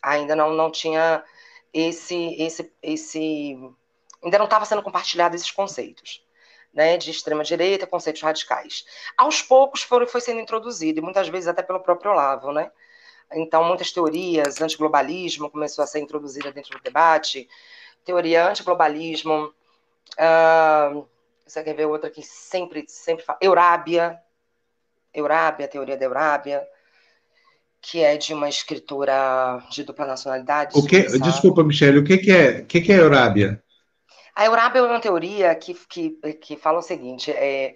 [0.02, 1.22] Ainda não, não tinha
[1.72, 3.56] esse, esse, esse.
[4.22, 6.24] Ainda não estava sendo compartilhado esses conceitos.
[6.70, 8.84] Né, de extrema-direita, conceitos radicais.
[9.16, 12.70] Aos poucos foi, foi sendo introduzido, e muitas vezes até pelo próprio Olavo, né?
[13.32, 17.48] Então, muitas teorias, antiglobalismo começou a ser introduzida dentro do debate,
[18.04, 19.52] teoria antiglobalismo,
[20.18, 21.06] uh,
[21.46, 24.18] você quer ver outra que sempre, sempre fala, Eurábia,
[25.12, 26.66] Eurábia, teoria da Eurábia,
[27.80, 30.76] que é de uma escritora de dupla nacionalidade.
[30.76, 33.62] O que, desculpa, Michele, o que, que é, que, que é Eurábia?
[34.34, 36.10] A Eurábia é uma teoria que, que,
[36.40, 37.74] que fala o seguinte: é,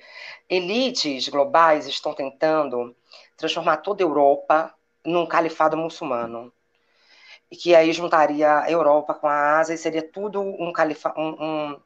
[0.49, 2.95] elites globais estão tentando
[3.37, 6.53] transformar toda a Europa num califado muçulmano.
[7.51, 11.73] E que aí juntaria a Europa com a Ásia e seria tudo um, califa, um,
[11.73, 11.81] um,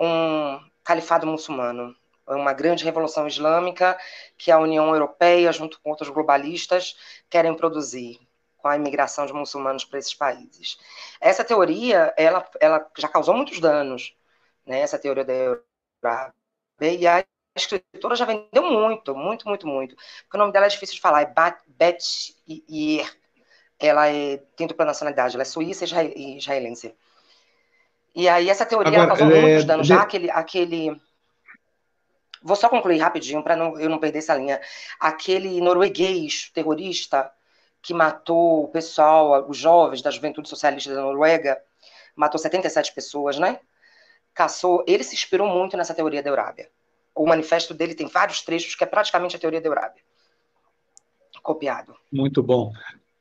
[0.00, 1.94] um califado muçulmano.
[2.26, 3.98] Uma grande revolução islâmica
[4.38, 6.96] que a União Europeia, junto com outros globalistas,
[7.28, 8.20] querem produzir
[8.56, 10.78] com a imigração de muçulmanos para esses países.
[11.20, 14.14] Essa teoria, ela, ela já causou muitos danos,
[14.66, 14.80] né?
[14.80, 16.34] Essa teoria da Europa.
[16.80, 17.24] E as
[17.60, 19.94] escritora já vendeu muito, muito, muito, muito.
[19.94, 21.32] Porque o nome dela é difícil de falar, é
[21.68, 21.98] Beth
[22.68, 23.10] Ier.
[23.78, 26.94] Ela é, tem dupla nacionalidade, ela é suíça e israelense.
[28.14, 29.40] E aí essa teoria Agora, causou é...
[29.40, 29.86] muitos danos.
[29.86, 31.00] Já aquele, aquele.
[32.42, 34.60] Vou só concluir rapidinho para eu não perder essa linha.
[34.98, 37.30] Aquele norueguês terrorista
[37.82, 41.60] que matou o pessoal, os jovens da juventude socialista da Noruega,
[42.14, 43.58] matou 77 pessoas, né?
[44.34, 44.84] Caçou.
[44.86, 46.68] Ele se inspirou muito nessa teoria da Eurábia.
[47.20, 50.02] O manifesto dele tem vários trechos que é praticamente a teoria da Eurábia.
[51.42, 51.94] Copiado.
[52.10, 52.72] Muito bom.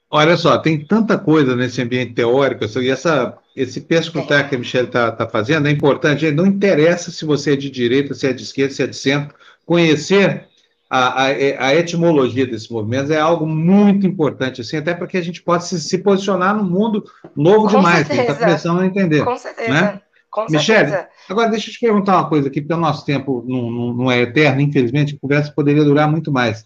[0.10, 4.88] Olha só, tem tanta coisa nesse ambiente teórico, e essa, esse perscrutar que a Michelle
[4.88, 6.32] está tá fazendo é importante.
[6.32, 9.36] Não interessa se você é de direita, se é de esquerda, se é de centro,
[9.66, 10.48] conhecer
[10.90, 15.22] a, a, a etimologia desses movimentos é algo muito importante, assim, até para que a
[15.22, 17.04] gente possa se, se posicionar no mundo
[17.36, 18.24] novo Com demais, certeza.
[18.24, 19.26] que está começando a entender.
[19.26, 19.70] Com certeza.
[19.70, 20.02] Né?
[20.30, 20.92] Com Michele,
[21.28, 24.12] agora deixa eu te perguntar uma coisa aqui, porque o nosso tempo não, não, não
[24.12, 26.66] é eterno, infelizmente, a conversa poderia durar muito mais.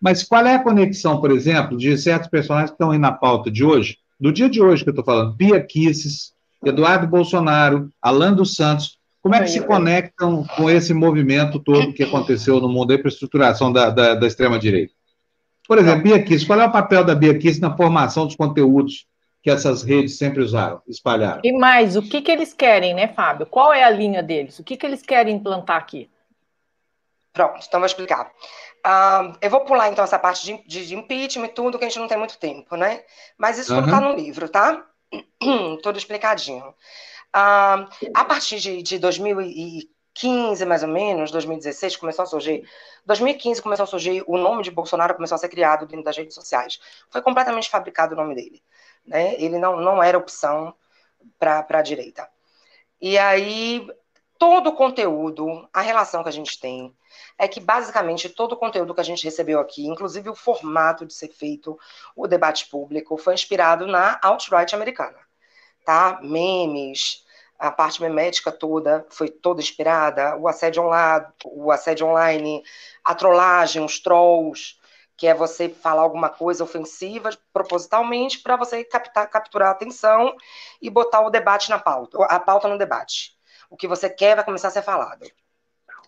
[0.00, 3.50] Mas qual é a conexão, por exemplo, de certos personagens que estão aí na pauta
[3.50, 6.32] de hoje, do dia de hoje que eu estou falando, Bia Kisses,
[6.64, 12.02] Eduardo Bolsonaro, Alan dos Santos, como é que se conectam com esse movimento todo que
[12.02, 14.92] aconteceu no mundo aí para a estruturação da, da, da extrema-direita?
[15.66, 19.06] Por exemplo, Bia Kisses, qual é o papel da Bia Kisses na formação dos conteúdos
[19.48, 21.40] que essas redes sempre usaram, espalharam?
[21.42, 23.46] E mais, o que, que eles querem, né, Fábio?
[23.46, 24.58] Qual é a linha deles?
[24.58, 26.10] O que, que eles querem implantar aqui?
[27.32, 28.30] Pronto, então vou explicar.
[28.86, 31.88] Uh, eu vou pular então essa parte de, de, de, impeachment e tudo, que a
[31.88, 33.02] gente não tem muito tempo, né?
[33.38, 33.80] Mas isso uhum.
[33.80, 34.84] tudo está no livro, tá?
[35.82, 36.68] tudo explicadinho.
[37.34, 42.68] Uh, a partir de, de 2015, mais ou menos, 2016, começou a surgir.
[43.06, 46.34] 2015 começou a surgir, o nome de Bolsonaro começou a ser criado dentro das redes
[46.34, 46.78] sociais.
[47.08, 48.62] Foi completamente fabricado o nome dele.
[49.08, 49.34] Né?
[49.40, 50.74] Ele não, não era opção
[51.38, 52.28] para a direita.
[53.00, 53.88] E aí,
[54.38, 56.94] todo o conteúdo, a relação que a gente tem,
[57.38, 61.14] é que basicamente todo o conteúdo que a gente recebeu aqui, inclusive o formato de
[61.14, 61.78] ser feito
[62.14, 65.18] o debate público, foi inspirado na alt-right americana,
[65.84, 66.20] tá?
[66.22, 67.24] Memes,
[67.58, 70.84] a parte memética toda foi toda inspirada, o assédio
[71.44, 72.62] o assédio online,
[73.04, 74.77] a trollagem, os trolls,
[75.18, 80.34] que é você falar alguma coisa ofensiva propositalmente para você captar, capturar a atenção
[80.80, 83.36] e botar o debate na pauta, a pauta no debate.
[83.68, 85.26] O que você quer vai começar a ser falado.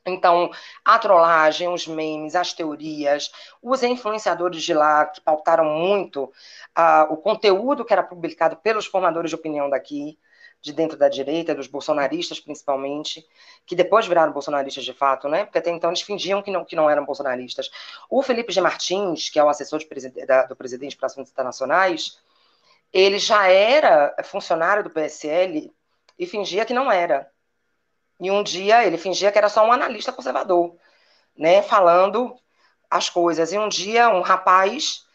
[0.06, 0.50] Então,
[0.84, 7.16] a trollagem, os memes, as teorias, os influenciadores de lá que pautaram muito uh, o
[7.16, 10.16] conteúdo que era publicado pelos formadores de opinião daqui,
[10.60, 13.26] de dentro da direita, dos bolsonaristas principalmente,
[13.64, 15.44] que depois viraram bolsonaristas de fato, né?
[15.44, 17.70] Porque até então eles fingiam que não, que não eram bolsonaristas.
[18.08, 18.60] O Felipe G.
[18.60, 19.80] Martins, que é o assessor
[20.26, 22.18] da, do presidente para assuntos internacionais,
[22.92, 25.72] ele já era funcionário do PSL
[26.18, 27.30] e fingia que não era.
[28.20, 30.76] E um dia ele fingia que era só um analista conservador,
[31.36, 32.36] né, falando
[32.90, 33.52] as coisas.
[33.52, 35.06] E um dia um rapaz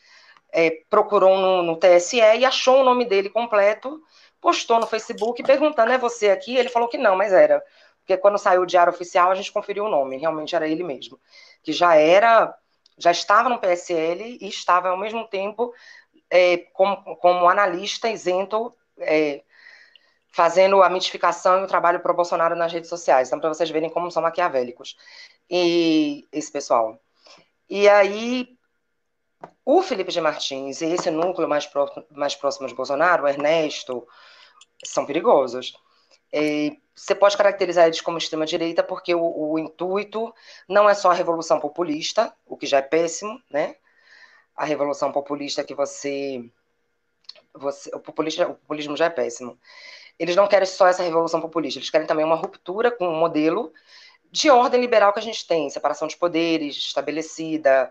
[0.52, 4.02] é, procurou no, no, TSE e achou o nome dele completo,
[4.46, 6.56] postou no Facebook perguntando: é você aqui?
[6.56, 7.64] Ele falou que não, mas era.
[8.02, 11.20] Porque quando saiu o diário oficial, a gente conferiu o nome, realmente era ele mesmo.
[11.64, 12.56] Que já era,
[12.96, 15.74] já estava no PSL e estava ao mesmo tempo
[16.30, 18.72] é, como, como analista isento.
[19.00, 19.42] É,
[20.32, 23.30] fazendo a mitificação e o trabalho pro Bolsonaro nas redes sociais.
[23.30, 24.98] Então, para vocês verem como são maquiavélicos.
[25.50, 27.00] E esse pessoal.
[27.70, 28.50] E aí,
[29.64, 34.06] o Felipe de Martins e esse núcleo mais, pro, mais próximo de Bolsonaro, o Ernesto,
[34.84, 35.78] são perigosos.
[36.34, 40.34] E você pode caracterizar eles como extrema-direita porque o, o, intuito
[40.68, 43.76] não é só a revolução populista, o que já é péssimo, né?
[44.56, 46.50] A revolução populista que você.
[47.54, 49.60] você o, populista, o populismo já é péssimo
[50.18, 53.20] eles não querem só essa revolução populista, eles querem também uma ruptura com o um
[53.20, 53.72] modelo
[54.32, 57.90] de ordem liberal que a gente tem, separação de poderes estabelecida,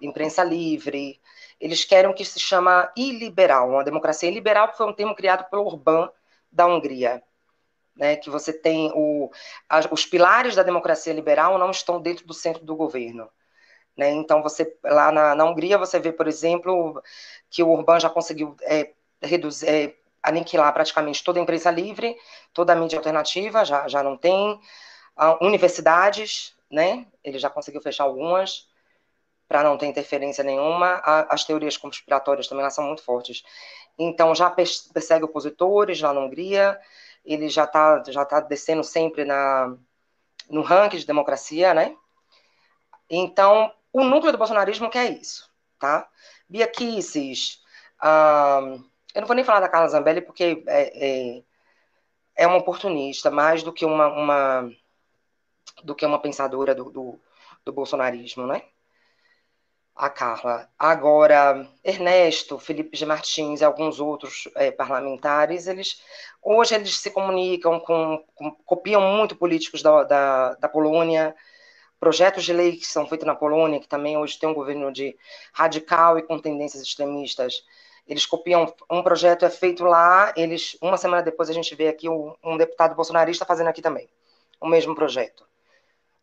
[0.00, 1.20] imprensa livre.
[1.60, 5.48] Eles querem o que se chama iliberal, uma democracia iliberal, que foi um termo criado
[5.50, 6.10] pelo Orbán
[6.50, 7.22] da Hungria.
[7.96, 9.30] Né, que você tem o,
[9.68, 13.28] a, os pilares da democracia liberal não estão dentro do centro do governo.
[13.94, 14.10] Né?
[14.12, 17.02] Então, você lá na, na Hungria, você vê, por exemplo,
[17.50, 22.16] que o Orbán já conseguiu é, reduzir, é, aniquilar praticamente toda a imprensa livre,
[22.54, 24.58] toda a mídia alternativa, já, já não tem.
[25.18, 27.06] Uh, universidades, né?
[27.22, 28.69] Ele já conseguiu fechar algumas
[29.50, 31.00] para não ter interferência nenhuma.
[31.02, 33.42] A, as teorias conspiratórias também são muito fortes.
[33.98, 36.80] Então, já persegue opositores lá na Hungria,
[37.24, 39.76] ele já está já tá descendo sempre na,
[40.48, 41.96] no ranking de democracia, né?
[43.10, 46.08] Então, o núcleo do bolsonarismo quer isso, tá?
[46.48, 47.60] Bia Kisses,
[48.00, 51.42] eu não vou nem falar da Carla Zambelli, porque é, é,
[52.36, 54.72] é uma oportunista, mais do que uma, uma,
[55.82, 57.20] do que uma pensadora do, do,
[57.64, 58.62] do bolsonarismo, né?
[60.00, 60.66] A Carla.
[60.78, 66.02] Agora, Ernesto, Felipe de Martins e alguns outros é, parlamentares, eles
[66.42, 71.36] hoje eles se comunicam com, com copiam muito políticos da, da, da, Polônia,
[72.00, 75.14] projetos de lei que são feitos na Polônia, que também hoje tem um governo de
[75.52, 77.62] radical e com tendências extremistas.
[78.08, 82.08] Eles copiam um projeto é feito lá, eles uma semana depois a gente vê aqui
[82.08, 84.08] um, um deputado bolsonarista fazendo aqui também
[84.58, 85.49] o mesmo projeto.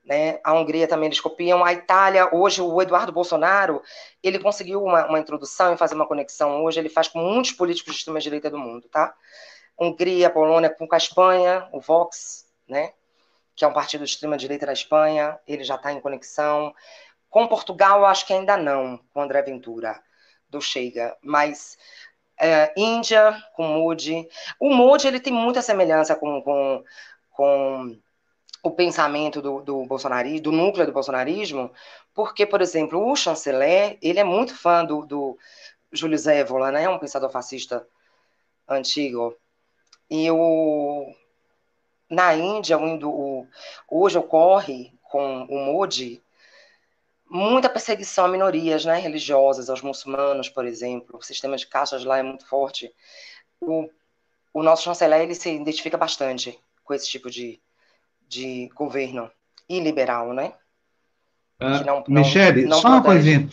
[0.07, 0.39] Né?
[0.43, 1.63] A Hungria também eles copiam.
[1.63, 3.81] A Itália, hoje, o Eduardo Bolsonaro,
[4.23, 6.63] ele conseguiu uma, uma introdução e fazer uma conexão.
[6.63, 9.13] Hoje ele faz com muitos políticos de extrema-direita do mundo, tá?
[9.79, 12.93] Hungria, Polônia, com a Espanha, o Vox, né?
[13.57, 16.73] que é um partido de extrema-direita na Espanha, ele já está em conexão.
[17.27, 19.99] Com Portugal, acho que ainda não, com André Ventura,
[20.47, 21.17] do Chega.
[21.23, 21.75] Mas
[22.39, 24.27] é, Índia, com Modi.
[24.59, 26.83] O Modi ele tem muita semelhança com, com,
[27.31, 27.99] com
[28.67, 31.71] o pensamento do, do bolsonarismo, do núcleo do bolsonarismo,
[32.13, 35.37] porque, por exemplo, o chanceler, ele é muito fã do, do
[35.91, 37.87] Júlio Zévola, né, um pensador fascista
[38.67, 39.35] antigo.
[40.09, 41.13] E o,
[42.09, 43.47] na Índia, o,
[43.89, 46.21] hoje ocorre com o Modi
[47.29, 51.17] muita perseguição a minorias né, religiosas, aos muçulmanos, por exemplo.
[51.17, 52.93] O sistema de caixas lá é muito forte.
[53.59, 53.89] O,
[54.53, 57.61] o nosso chanceler ele se identifica bastante com esse tipo de,
[58.27, 59.29] de governo
[59.69, 60.53] e liberal, né?
[61.59, 63.47] Ah, não, Michele, não, só uma coisinha.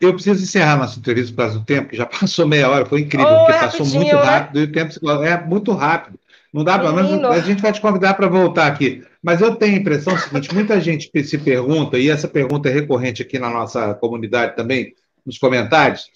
[0.00, 3.00] Eu preciso encerrar nossa entrevista por causa do tempo, que já passou meia hora, foi
[3.00, 4.22] incrível, oh, porque passou muito né?
[4.22, 6.18] rápido e o tempo é muito rápido.
[6.52, 6.88] Não dá para.
[7.30, 9.04] A gente vai te convidar para voltar aqui.
[9.22, 13.22] Mas eu tenho a impressão seguinte: muita gente se pergunta, e essa pergunta é recorrente
[13.22, 14.94] aqui na nossa comunidade também,
[15.26, 16.08] nos comentários,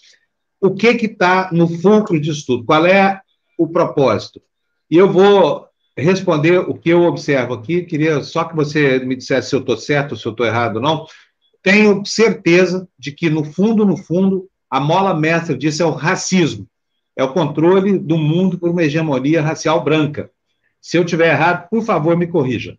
[0.60, 2.64] o que está no fulcro disso tudo?
[2.64, 3.20] Qual é
[3.58, 4.40] o propósito?
[4.90, 9.50] E eu vou responder o que eu observo aqui, queria só que você me dissesse
[9.50, 11.07] se eu estou certo, se eu estou errado ou não.
[11.62, 16.66] Tenho certeza de que, no fundo, no fundo, a mola mestra disso é o racismo,
[17.14, 20.31] é o controle do mundo por uma hegemonia racial branca.
[20.81, 22.76] Se eu tiver errado, por favor, me corrija.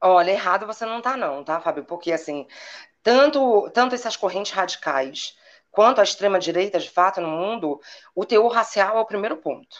[0.00, 1.84] Olha, errado você não está não, tá, Fábio?
[1.84, 2.46] Porque, assim,
[3.02, 5.34] tanto, tanto essas correntes radicais
[5.70, 7.80] quanto a extrema-direita, de fato, no mundo,
[8.14, 9.76] o teor racial é o primeiro ponto,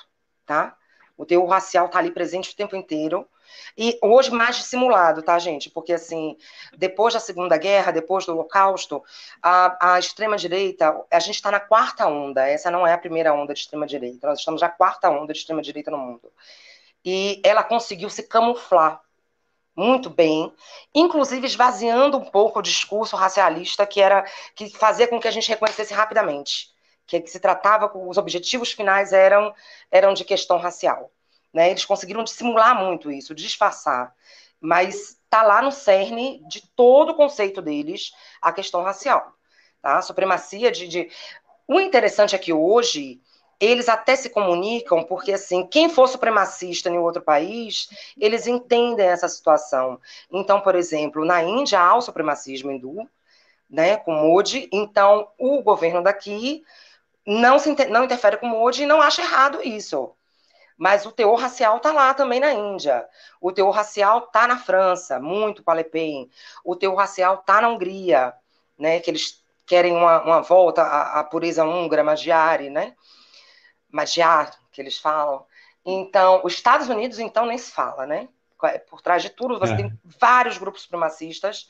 [0.46, 0.76] tá?
[1.16, 3.26] O teor racial está ali presente o tempo inteiro.
[3.76, 5.70] E hoje mais dissimulado, tá, gente?
[5.70, 6.36] Porque, assim,
[6.76, 9.02] depois da Segunda Guerra, depois do Holocausto,
[9.42, 12.48] a, a extrema-direita, a gente está na quarta onda.
[12.48, 14.26] Essa não é a primeira onda de extrema-direita.
[14.26, 16.32] Nós estamos na quarta onda de extrema-direita no mundo.
[17.04, 19.00] E ela conseguiu se camuflar
[19.76, 20.52] muito bem,
[20.94, 24.24] inclusive esvaziando um pouco o discurso racialista que era
[24.54, 26.73] que fazia com que a gente reconhecesse rapidamente
[27.06, 29.54] que, que se tratava, os objetivos finais eram,
[29.90, 31.10] eram de questão racial.
[31.52, 31.70] Né?
[31.70, 34.14] Eles conseguiram dissimular muito isso, disfarçar,
[34.60, 39.32] mas está lá no cerne de todo o conceito deles a questão racial.
[39.80, 39.98] Tá?
[39.98, 41.10] A supremacia de, de...
[41.66, 43.20] O interessante é que hoje
[43.60, 47.88] eles até se comunicam, porque assim, quem for supremacista em outro país,
[48.18, 50.00] eles entendem essa situação.
[50.30, 53.08] Então, por exemplo, na Índia há o supremacismo hindu,
[53.68, 56.62] né, com Modi, então o governo daqui
[57.26, 60.14] não, se, não interfere com o Modi e não acha errado isso.
[60.76, 63.06] Mas o teor racial está lá também na Índia.
[63.40, 66.28] O teor racial está na França, muito com a Le Pen.
[66.64, 68.34] O teor racial está na Hungria,
[68.78, 72.94] né, que eles querem uma, uma volta à, à, pureza húngara, Magyari, né?
[73.90, 75.46] Magyar, que eles falam.
[75.84, 78.28] Então, os Estados Unidos, então, nem se fala, né?
[78.88, 79.76] Por trás de tudo, você é.
[79.76, 81.68] tem vários grupos supremacistas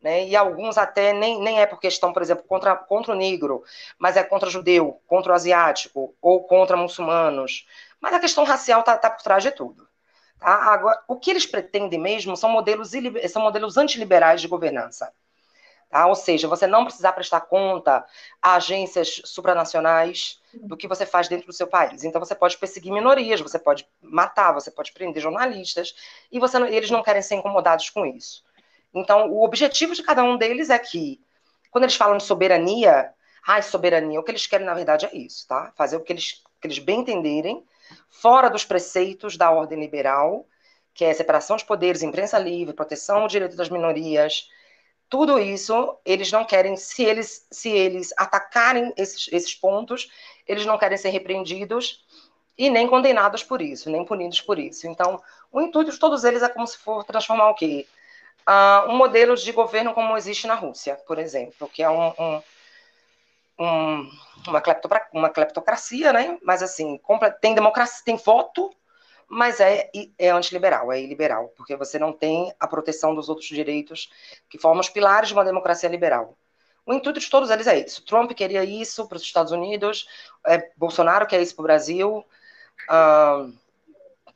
[0.00, 0.26] né?
[0.26, 3.64] E alguns até nem, nem é por questão, por exemplo, contra, contra o negro,
[3.98, 7.66] mas é contra o judeu, contra o asiático ou contra muçulmanos.
[8.00, 9.88] Mas a questão racial está tá por trás de tudo.
[10.38, 10.52] Tá?
[10.72, 12.92] Agora, o que eles pretendem mesmo são modelos,
[13.30, 15.12] são modelos antiliberais de governança.
[15.88, 16.06] Tá?
[16.06, 18.04] Ou seja, você não precisar prestar conta
[18.42, 22.04] a agências supranacionais do que você faz dentro do seu país.
[22.04, 25.94] Então, você pode perseguir minorias, você pode matar, você pode prender jornalistas,
[26.30, 28.44] e você, eles não querem ser incomodados com isso.
[28.98, 31.20] Então, o objetivo de cada um deles é que,
[31.70, 33.12] quando eles falam de soberania,
[33.46, 35.72] ai, soberania, o que eles querem, na verdade, é isso, tá?
[35.76, 37.64] Fazer o que eles, que eles bem entenderem,
[38.08, 40.46] fora dos preceitos da ordem liberal,
[40.94, 44.48] que é separação de poderes, imprensa livre, proteção ao direito das minorias,
[45.08, 50.10] tudo isso eles não querem, se eles, se eles atacarem esses, esses pontos,
[50.46, 52.04] eles não querem ser repreendidos
[52.58, 54.86] e nem condenados por isso, nem punidos por isso.
[54.88, 55.22] Então,
[55.52, 57.86] o intuito de todos eles é como se for transformar o quê?
[58.48, 62.42] Uh, um modelo de governo como existe na Rússia, por exemplo, que é um, um,
[63.58, 64.10] um,
[64.46, 64.62] uma,
[65.12, 66.38] uma, cleptocracia, né?
[66.42, 67.00] Mas assim,
[67.40, 68.70] tem democracia, tem voto,
[69.28, 74.10] mas é, é antiliberal, é iliberal, porque você não tem a proteção dos outros direitos
[74.48, 76.36] que formam os pilares de uma democracia liberal.
[76.86, 78.04] O intuito de todos eles é isso.
[78.04, 80.08] Trump queria isso para os Estados Unidos,
[80.46, 82.24] é, Bolsonaro quer isso para o Brasil.
[82.88, 83.52] Uh,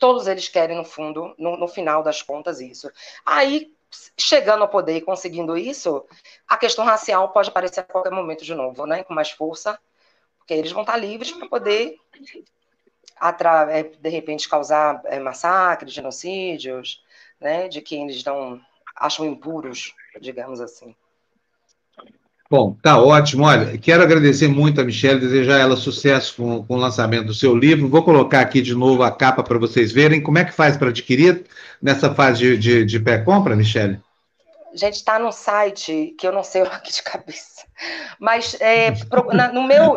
[0.01, 2.91] todos eles querem, no fundo, no, no, final das contas, isso.
[3.25, 3.73] Aí,
[4.19, 6.05] chegando ao poder e conseguindo isso,
[6.49, 9.03] a questão racial pode aparecer a qualquer momento de novo, né?
[9.05, 9.79] Com mais força,
[10.39, 11.97] porque eles vão estar livres para poder,
[13.71, 17.05] é, de repente, causar é, massacres, genocídios,
[17.41, 17.69] né?
[17.69, 18.61] De quem eles não
[18.95, 20.95] acham impuros, digamos assim.
[22.51, 23.45] Bom, tá ótimo.
[23.45, 27.55] Olha, quero agradecer muito a Michelle, desejar ela sucesso com, com o lançamento do seu
[27.57, 27.89] livro.
[27.89, 30.21] Vou colocar aqui de novo a capa para vocês verem.
[30.21, 31.47] Como é que faz para adquirir
[31.81, 34.01] nessa fase de, de, de pré-compra, Michelle?
[34.75, 37.65] Gente, está no site que eu não sei aqui de cabeça.
[38.19, 38.95] Mas é,
[39.33, 39.97] na, no meu.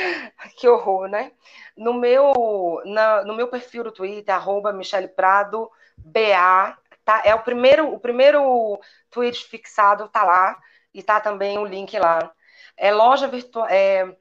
[0.56, 1.30] que horror, né?
[1.76, 6.74] No meu, na, no meu perfil do Twitter, arroba Michele Prado, BA,
[7.04, 7.20] tá?
[7.22, 8.80] É o primeiro, o primeiro
[9.10, 10.56] tweet fixado, tá lá
[10.94, 12.30] e tá também o link lá.
[12.76, 13.66] É loja virtual.
[13.68, 14.14] É,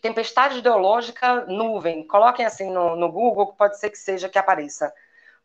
[0.00, 2.06] tempestade ideológica nuvem.
[2.06, 4.92] Coloquem assim no, no Google, pode ser que seja que apareça.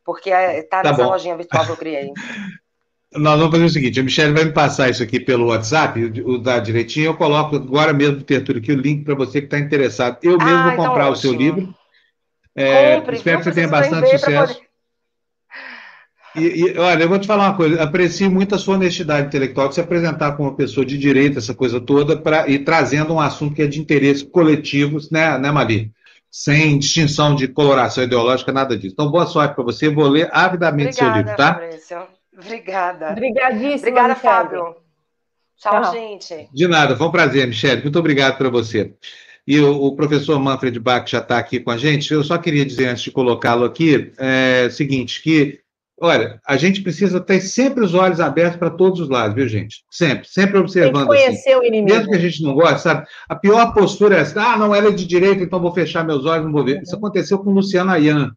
[0.04, 1.10] Porque é, tá, tá nessa bom.
[1.10, 2.12] lojinha virtual que eu criei.
[3.16, 6.38] Nós vamos fazer o seguinte: a Michelle vai me passar isso aqui pelo WhatsApp, o
[6.40, 7.08] da direitinho.
[7.08, 10.18] Eu coloco agora mesmo, Tertúlio, aqui o link para você que está interessado.
[10.24, 11.76] Eu mesmo ah, vou então comprar então, o seu livro.
[12.56, 14.62] É, Compre, espero que você tenha bastante sucesso.
[16.36, 19.70] E, e, olha, eu vou te falar uma coisa, aprecio muito a sua honestidade intelectual
[19.70, 23.20] de se apresentar como uma pessoa de direita, essa coisa toda, pra, e trazendo um
[23.20, 25.92] assunto que é de interesse coletivo, né, né Mali?
[26.32, 28.94] Sem distinção de coloração ideológica, nada disso.
[28.94, 31.54] Então, boa sorte para você, vou ler avidamente Obrigada, seu livro, tá?
[31.54, 31.98] Fabrício.
[32.36, 33.12] Obrigada.
[33.12, 33.78] Obrigadíssima.
[33.78, 34.34] Obrigada, Michele.
[34.34, 34.76] Fábio.
[35.58, 36.50] Tchau, Tchau, gente.
[36.52, 37.84] De nada, foi um prazer, Michele.
[37.84, 38.96] Muito obrigado para você.
[39.46, 42.12] E o, o, professor Manfred Bach já está aqui com a gente.
[42.12, 45.63] Eu só queria dizer, antes de colocá-lo aqui, é, seguinte, que
[46.02, 49.84] Olha, a gente precisa ter sempre os olhos abertos para todos os lados, viu, gente?
[49.90, 51.08] Sempre, sempre observando.
[51.08, 51.60] Tem que conhecer assim.
[51.60, 51.96] o inimigo.
[51.96, 53.06] Mesmo que a gente não goste, sabe?
[53.30, 56.26] A pior postura é essa: ah, não, ela é de direita, então vou fechar meus
[56.26, 56.82] olhos, não vou ver.
[56.82, 58.32] Isso aconteceu com o Luciano Ayan.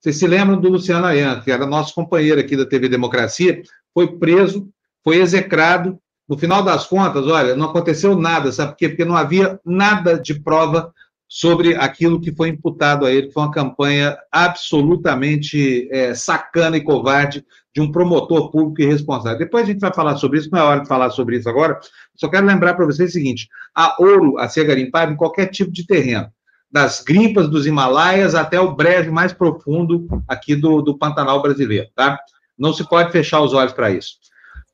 [0.00, 3.60] Vocês se lembram do Luciano Ayan, que era nosso companheiro aqui da TV Democracia?
[3.92, 4.68] Foi preso,
[5.04, 5.98] foi execrado.
[6.28, 8.88] No final das contas, olha, não aconteceu nada, sabe por quê?
[8.88, 10.92] Porque não havia nada de prova
[11.32, 16.82] sobre aquilo que foi imputado a ele, que foi uma campanha absolutamente é, sacana e
[16.82, 19.38] covarde de um promotor público irresponsável.
[19.38, 21.78] Depois a gente vai falar sobre isso, não é hora de falar sobre isso agora.
[22.16, 25.70] Só quero lembrar para vocês o seguinte: há ouro a ser garimpado em qualquer tipo
[25.70, 26.28] de terreno,
[26.68, 32.18] das grimpas dos Himalaias até o brejo mais profundo aqui do, do Pantanal brasileiro, tá?
[32.58, 34.16] Não se pode fechar os olhos para isso.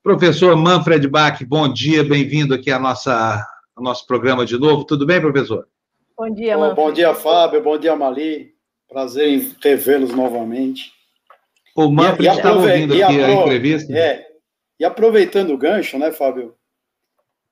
[0.02, 3.46] Professor Manfred Bach, bom dia, bem-vindo aqui à nossa,
[3.76, 4.86] ao nosso programa de novo.
[4.86, 5.66] Tudo bem, professor?
[6.18, 7.62] Bom dia, Bom, bom dia, Fábio.
[7.62, 8.54] Bom dia, Mali.
[8.88, 10.90] Prazer em revê-los novamente.
[11.74, 13.92] O Manfred está ouvindo aqui a entrevista.
[13.92, 14.26] É,
[14.80, 16.54] e aproveitando o gancho, né, Fábio?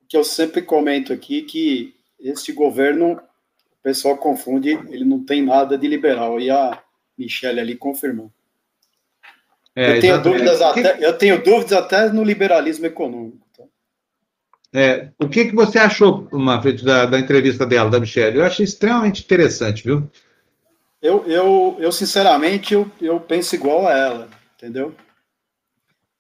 [0.08, 5.76] Que eu sempre comento aqui que este governo, o pessoal confunde, ele não tem nada
[5.76, 6.40] de liberal.
[6.40, 6.82] E a
[7.18, 8.32] Michelle ali confirmou.
[9.76, 13.43] É, eu, tenho dúvidas até, eu tenho dúvidas até no liberalismo econômico.
[14.76, 18.38] É, o que, que você achou, Manfred, da, da entrevista dela, da Michelle?
[18.38, 20.10] Eu achei extremamente interessante, viu?
[21.00, 24.92] Eu, eu, eu sinceramente, eu, eu penso igual a ela, entendeu?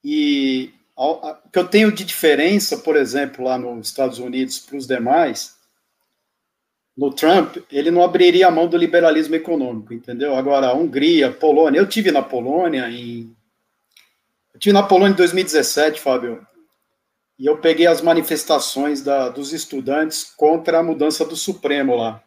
[0.04, 4.86] E o que eu tenho de diferença, por exemplo, lá nos Estados Unidos para os
[4.86, 5.56] demais,
[6.96, 10.36] no Trump, ele não abriria a mão do liberalismo econômico, entendeu?
[10.36, 13.34] Agora, a Hungria, Polônia, eu tive na Polônia em.
[14.52, 16.46] Eu tive na Polônia em 2017, Fábio
[17.38, 22.22] e eu peguei as manifestações da, dos estudantes contra a mudança do Supremo lá.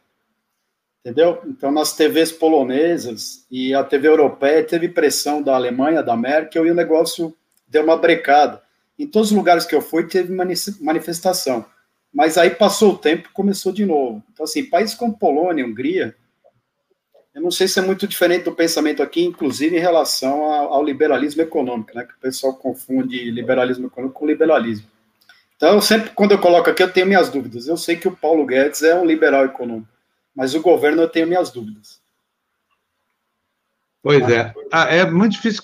[1.00, 1.42] Entendeu?
[1.46, 6.72] Então, nas TVs polonesas e a TV europeia teve pressão da Alemanha, da Merkel, e
[6.72, 7.34] o negócio
[7.66, 8.62] deu uma brecada.
[9.00, 10.34] Em todos os lugares que eu fui, teve
[10.82, 11.66] manifestação.
[12.14, 14.22] Mas aí passou o tempo começou de novo.
[14.34, 16.14] Então, assim, países como Polônia, Hungria,
[17.34, 21.42] eu não sei se é muito diferente do pensamento aqui, inclusive em relação ao, liberalismo
[21.42, 22.04] econômico, né?
[22.04, 24.97] Que o pessoal confunde liberalismo econômico com liberalismo.
[25.58, 27.68] Então, sempre quando eu coloco aqui, eu tenho minhas dúvidas.
[27.68, 29.90] Eu sei que o Paulo Guedes é um liberal econômico,
[30.36, 32.00] mas o governo eu tenho minhas dúvidas.
[34.04, 34.54] Pois é.
[34.72, 35.64] Ah, é muito difícil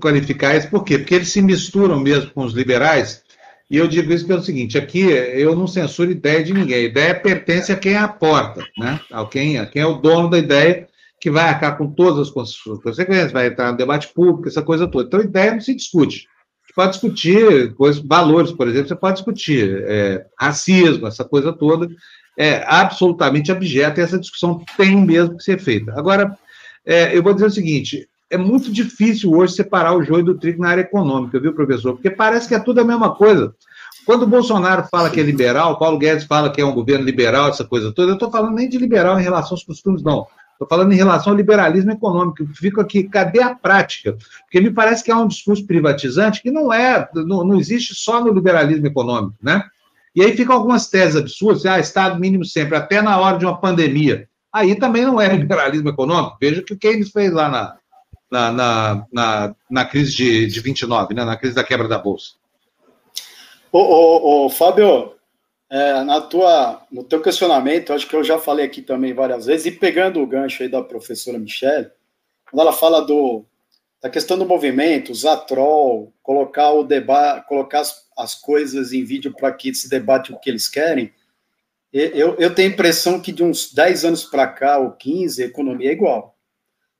[0.00, 0.98] qualificar isso, por quê?
[0.98, 3.24] Porque eles se misturam mesmo com os liberais,
[3.68, 6.76] e eu digo isso pelo seguinte: aqui eu não censuro ideia de ninguém.
[6.76, 9.00] A ideia pertence a quem aporta, né?
[9.10, 10.88] A quem, a quem é o dono da ideia,
[11.20, 15.08] que vai arcar com todas as consequências, vai entrar no debate público, essa coisa toda.
[15.08, 16.28] Então, a ideia não se discute
[16.76, 21.88] pode discutir coisas, valores, por exemplo, você pode discutir é, racismo, essa coisa toda,
[22.36, 25.94] é absolutamente abjeta e essa discussão tem mesmo que ser feita.
[25.98, 26.36] Agora,
[26.84, 30.60] é, eu vou dizer o seguinte: é muito difícil hoje separar o joio do trigo
[30.60, 31.94] na área econômica, viu, professor?
[31.94, 33.54] Porque parece que é tudo a mesma coisa.
[34.04, 37.48] Quando o Bolsonaro fala que é liberal, Paulo Guedes fala que é um governo liberal,
[37.48, 40.26] essa coisa toda, eu estou falando nem de liberal em relação aos costumes, não.
[40.56, 42.46] Estou falando em relação ao liberalismo econômico.
[42.54, 44.16] Fico aqui, cadê a prática?
[44.42, 48.24] Porque me parece que há um discurso privatizante que não é, não, não existe só
[48.24, 49.62] no liberalismo econômico, né?
[50.14, 53.60] E aí ficam algumas teses absurdas, ah, Estado mínimo sempre, até na hora de uma
[53.60, 54.26] pandemia.
[54.50, 56.38] Aí também não é liberalismo econômico.
[56.40, 57.76] Veja o que o Keynes fez lá na,
[58.30, 61.22] na, na, na, na crise de, de 29, né?
[61.22, 62.30] na crise da quebra da Bolsa.
[63.70, 65.15] Ô, ô, ô Fábio,
[65.68, 69.66] é, na tua, no teu questionamento, acho que eu já falei aqui também várias vezes,
[69.66, 71.90] e pegando o gancho aí da professora Michelle,
[72.50, 73.44] quando ela fala do,
[74.00, 79.34] da questão do movimento, usar troll, colocar o debate, colocar as, as coisas em vídeo
[79.36, 81.12] para que se debate o que eles querem,
[81.92, 85.46] eu, eu tenho a impressão que de uns 10 anos para cá, ou 15, a
[85.46, 86.36] economia é igual.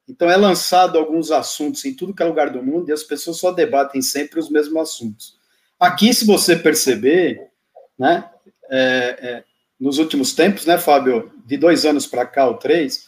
[0.08, 3.38] Então é lançado alguns assuntos em tudo que é lugar do mundo e as pessoas
[3.38, 5.36] só debatem sempre os mesmos assuntos.
[5.78, 7.50] Aqui, se você perceber,
[7.98, 8.30] né,
[8.70, 9.44] é, é,
[9.78, 13.04] nos últimos tempos, né, Fábio, de dois anos para cá, ou três,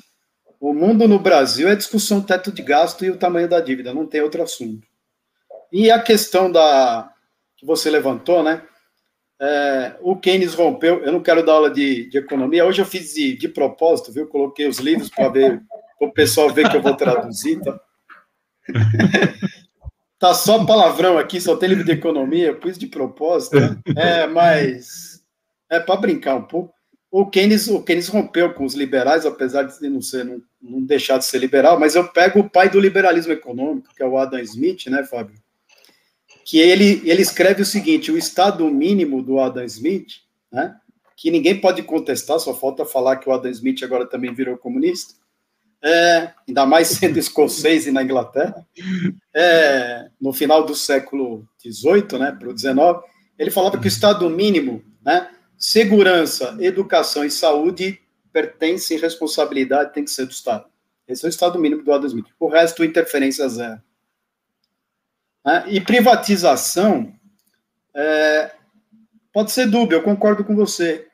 [0.61, 4.07] o mundo no Brasil é discussão teto de gasto e o tamanho da dívida, não
[4.07, 4.87] tem outro assunto.
[5.73, 7.13] E a questão da
[7.57, 8.63] que você levantou, né?
[9.41, 11.01] É, o Keynes rompeu.
[11.05, 12.65] Eu não quero dar aula de, de economia.
[12.65, 14.27] Hoje eu fiz de, de propósito, viu?
[14.27, 15.63] Coloquei os livros para ver
[16.01, 17.61] o pessoal ver que eu vou traduzir.
[17.61, 17.81] Tá,
[20.19, 23.61] tá só palavrão aqui, só tem livro de economia, pus de propósito.
[23.61, 23.79] Né?
[23.97, 25.08] É, mas
[25.71, 26.75] é para brincar um pouco.
[27.11, 31.16] O Keynes, o Keynes rompeu com os liberais, apesar de não ser, não, não deixar
[31.19, 34.41] de ser liberal, mas eu pego o pai do liberalismo econômico, que é o Adam
[34.41, 35.41] Smith, né, Fábio?
[36.45, 40.16] Que ele, ele escreve o seguinte: o estado mínimo do Adam Smith,
[40.53, 40.77] né,
[41.16, 45.14] que ninguém pode contestar, só falta falar que o Adam Smith agora também virou comunista,
[45.83, 48.66] é, ainda mais sendo escocês e na Inglaterra,
[49.35, 52.77] é, no final do século XVIII, né, para o XIX,
[53.39, 58.01] ele falava que o Estado mínimo, né, segurança, educação e saúde
[58.33, 60.67] pertencem responsabilidade tem que ser do Estado.
[61.07, 62.27] Esse é o Estado mínimo do Adam Smith.
[62.39, 63.83] O resto, interferência zero.
[65.45, 67.13] Né, e privatização
[67.95, 68.53] é,
[69.33, 71.09] pode ser dúbio, eu concordo com você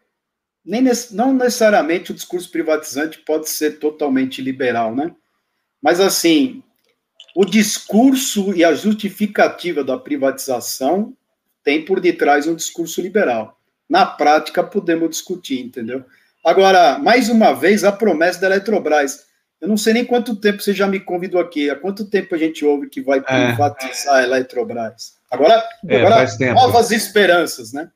[0.64, 5.14] nem não necessariamente o discurso privatizante pode ser totalmente liberal, né?
[5.82, 6.62] Mas assim,
[7.36, 11.14] o discurso e a justificativa da privatização
[11.62, 13.60] tem por detrás um discurso liberal.
[13.94, 16.02] Na prática, podemos discutir, entendeu?
[16.44, 19.20] Agora, mais uma vez, a promessa da Eletrobras.
[19.60, 21.70] Eu não sei nem quanto tempo você já me convidou aqui.
[21.70, 23.22] Há quanto tempo a gente ouve que vai é.
[23.22, 24.18] privatizar é.
[24.18, 25.12] a Eletrobras?
[25.30, 27.88] Agora, é, agora novas esperanças, né?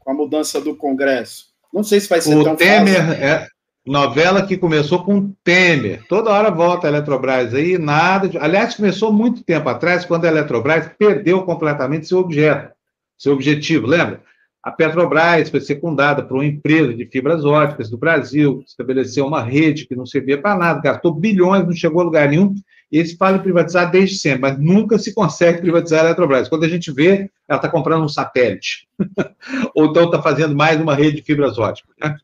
[0.00, 1.44] Com a mudança do Congresso.
[1.72, 3.24] Não sei se vai ser o tão Temer fácil.
[3.24, 3.46] É
[3.86, 6.02] novela que começou com Temer.
[6.08, 8.28] Toda hora volta a Eletrobras aí, nada.
[8.28, 8.36] De...
[8.36, 12.72] Aliás, começou muito tempo atrás, quando a Eletrobras perdeu completamente seu objeto,
[13.16, 13.86] seu objetivo.
[13.86, 14.25] Lembra?
[14.66, 19.86] A Petrobras foi secundada por uma empresa de fibras óticas do Brasil, estabeleceu uma rede
[19.86, 22.52] que não servia para nada, gastou bilhões, não chegou a lugar nenhum,
[22.90, 26.48] e eles falam em privatizar desde sempre, mas nunca se consegue privatizar a Eletrobras.
[26.48, 28.88] Quando a gente vê, ela está comprando um satélite,
[29.72, 31.94] ou então está fazendo mais uma rede de fibras óticas.
[32.02, 32.16] Né?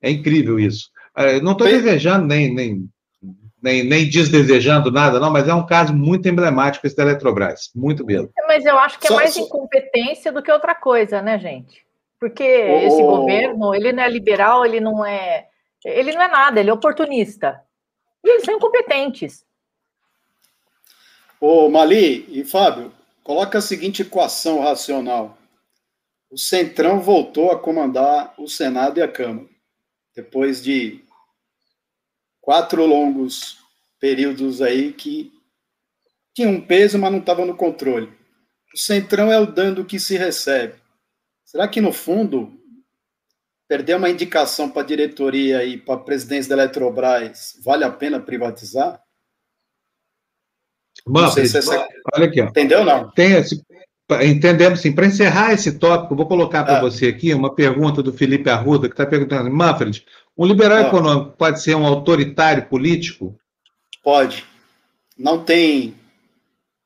[0.00, 0.88] É incrível isso.
[1.14, 2.88] É, não estou desejando nem, nem,
[3.62, 8.06] nem, nem desdesejando nada, não, mas é um caso muito emblemático esse da Eletrobras, muito
[8.06, 8.30] mesmo.
[8.48, 9.42] Mas eu acho que é só, mais só...
[9.42, 11.89] incompetência do que outra coisa, né, gente?
[12.20, 12.86] Porque oh.
[12.86, 15.48] esse governo, ele não é liberal, ele não é.
[15.82, 17.64] Ele não é nada, ele é oportunista.
[18.22, 19.46] E eles são incompetentes.
[21.40, 22.92] Ô, Mali e Fábio,
[23.24, 25.38] coloca a seguinte equação racional.
[26.30, 29.48] O Centrão voltou a comandar o Senado e a Câmara,
[30.14, 31.02] depois de
[32.42, 33.58] quatro longos
[33.98, 35.32] períodos aí que
[36.34, 38.12] tinham um peso, mas não estavam no controle.
[38.74, 40.79] O Centrão é o dano que se recebe.
[41.50, 42.52] Será que, no fundo,
[43.66, 48.20] perder uma indicação para a diretoria e para a presidência da Eletrobras vale a pena
[48.20, 49.02] privatizar?
[51.04, 51.88] Manfred, se essa...
[52.14, 52.44] olha aqui, ó.
[52.44, 53.10] Entendeu não?
[53.10, 53.60] Tem esse,
[54.22, 54.92] entendemos sim.
[54.92, 56.80] Para encerrar esse tópico, vou colocar para ah.
[56.82, 60.06] você aqui uma pergunta do Felipe Arruda, que está perguntando, Manfred,
[60.38, 60.82] um liberal ah.
[60.82, 63.36] econômico pode ser um autoritário político?
[64.04, 64.46] Pode.
[65.18, 65.96] Não tem.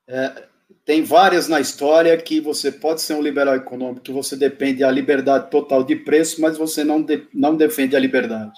[0.09, 0.45] É,
[0.85, 4.91] tem várias na história que você pode ser um liberal econômico, que você depende da
[4.91, 8.53] liberdade total de preço, mas você não, de, não defende a liberdade.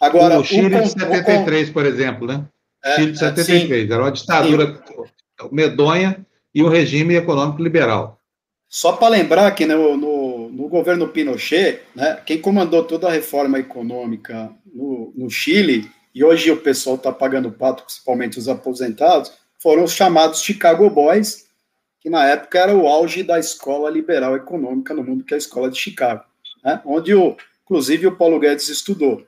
[0.00, 2.44] Agora, o Chile o, de 73, o, por exemplo, né?
[2.84, 5.48] É, Chile de 73, sim, era uma ditadura sim.
[5.50, 8.18] medonha e um regime econômico liberal.
[8.68, 13.58] Só para lembrar que no, no, no, governo Pinochet, né, quem comandou toda a reforma
[13.58, 19.32] econômica no, no Chile, e hoje o pessoal está pagando pato, principalmente os aposentados,
[19.62, 21.46] foram os chamados Chicago Boys,
[22.00, 25.38] que na época era o auge da escola liberal econômica no mundo, que é a
[25.38, 26.24] escola de Chicago,
[26.64, 26.82] né?
[26.84, 29.24] onde, o, inclusive, o Paulo Guedes estudou.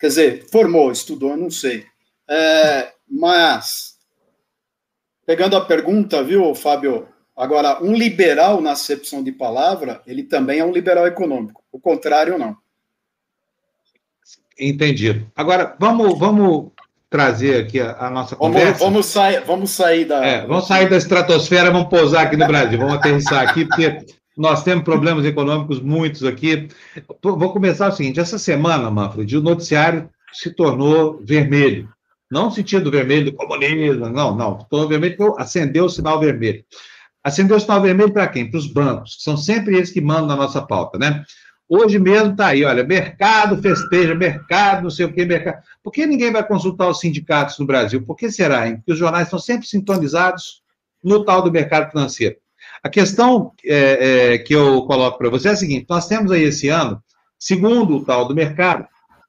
[0.00, 1.84] Quer dizer, formou, estudou, não sei.
[2.26, 3.98] É, mas,
[5.26, 7.06] pegando a pergunta, viu, Fábio?
[7.36, 11.62] Agora, um liberal, na acepção de palavra, ele também é um liberal econômico.
[11.70, 12.56] O contrário, não.
[14.58, 15.30] Entendido.
[15.36, 16.72] Agora, vamos, vamos
[17.10, 18.78] trazer aqui a, a nossa conversa.
[18.78, 20.24] Vamos, vamos, sair, vamos sair da.
[20.24, 24.04] É, vamos sair da estratosfera, vamos pousar aqui no Brasil, vamos aterrissar aqui, porque
[24.36, 26.68] nós temos problemas econômicos muitos aqui.
[27.22, 31.88] Vou começar o seguinte: essa semana, Manfred, o noticiário se tornou vermelho.
[32.30, 34.58] Não no sentido vermelho do comunismo, não, não.
[34.68, 36.64] Tornou vermelho porque acendeu o sinal vermelho.
[37.22, 38.50] Acendeu o sinal vermelho para quem?
[38.50, 41.24] Para os bancos, que são sempre eles que mandam na nossa pauta, né?
[41.68, 45.62] Hoje mesmo está aí, olha, mercado festeja, mercado, não sei o que, mercado.
[45.82, 48.02] Por que ninguém vai consultar os sindicatos no Brasil?
[48.02, 48.76] Por que será, hein?
[48.76, 50.62] Porque os jornais estão sempre sintonizados
[51.02, 52.36] no tal do mercado financeiro.
[52.82, 56.44] A questão é, é, que eu coloco para você é a seguinte: nós temos aí
[56.44, 57.02] esse ano,
[57.36, 58.86] segundo o tal do mercado,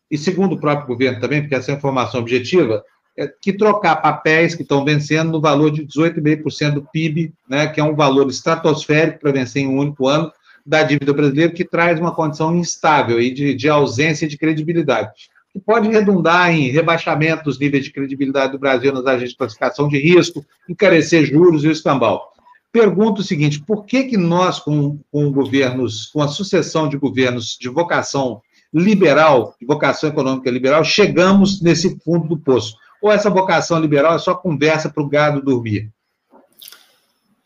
[0.10, 2.84] e segundo o próprio governo também, porque essa é informação objetiva,
[3.18, 7.80] é que trocar papéis que estão vencendo no valor de 18,5% do PIB, né, que
[7.80, 10.32] é um valor estratosférico para vencer em um único ano,
[10.68, 15.60] da dívida brasileira, que traz uma condição instável e de, de ausência de credibilidade, que
[15.62, 19.98] pode redundar em rebaixamento dos níveis de credibilidade do Brasil nas agências de classificação de
[19.98, 22.34] risco, encarecer juros e o escambau.
[22.70, 27.58] Pergunto o seguinte: por que, que nós, com, com governos, com a sucessão de governos
[27.58, 28.42] de vocação
[28.74, 32.76] liberal, de vocação econômica liberal, chegamos nesse fundo do poço?
[33.02, 35.90] Ou essa vocação liberal é só conversa para o gado dormir?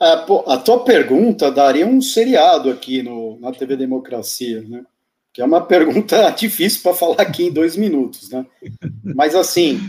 [0.01, 4.83] É, pô, a tua pergunta daria um seriado aqui no, na TV Democracia, né?
[5.31, 8.43] Que é uma pergunta difícil para falar aqui em dois minutos, né?
[9.03, 9.79] Mas assim,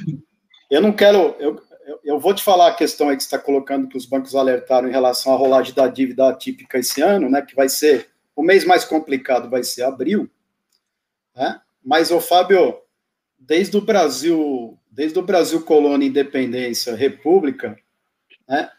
[0.70, 1.34] eu não quero.
[1.38, 1.58] Eu,
[2.04, 4.92] eu vou te falar a questão aí que está colocando que os bancos alertaram em
[4.92, 7.40] relação à rolagem da dívida atípica esse ano, né?
[7.40, 10.28] Que vai ser o mês mais complicado vai ser abril,
[11.34, 11.58] né?
[11.82, 12.76] Mas o Fábio,
[13.38, 17.78] desde o Brasil, desde o Brasil colônia, independência, república,
[18.46, 18.70] né?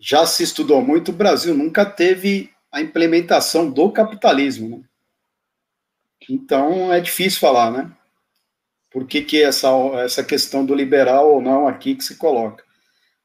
[0.00, 4.78] Já se estudou muito, o Brasil nunca teve a implementação do capitalismo.
[4.78, 4.84] Né?
[6.28, 7.90] Então é difícil falar, né?
[8.90, 9.68] Por que, que essa,
[9.98, 12.64] essa questão do liberal ou não aqui que se coloca?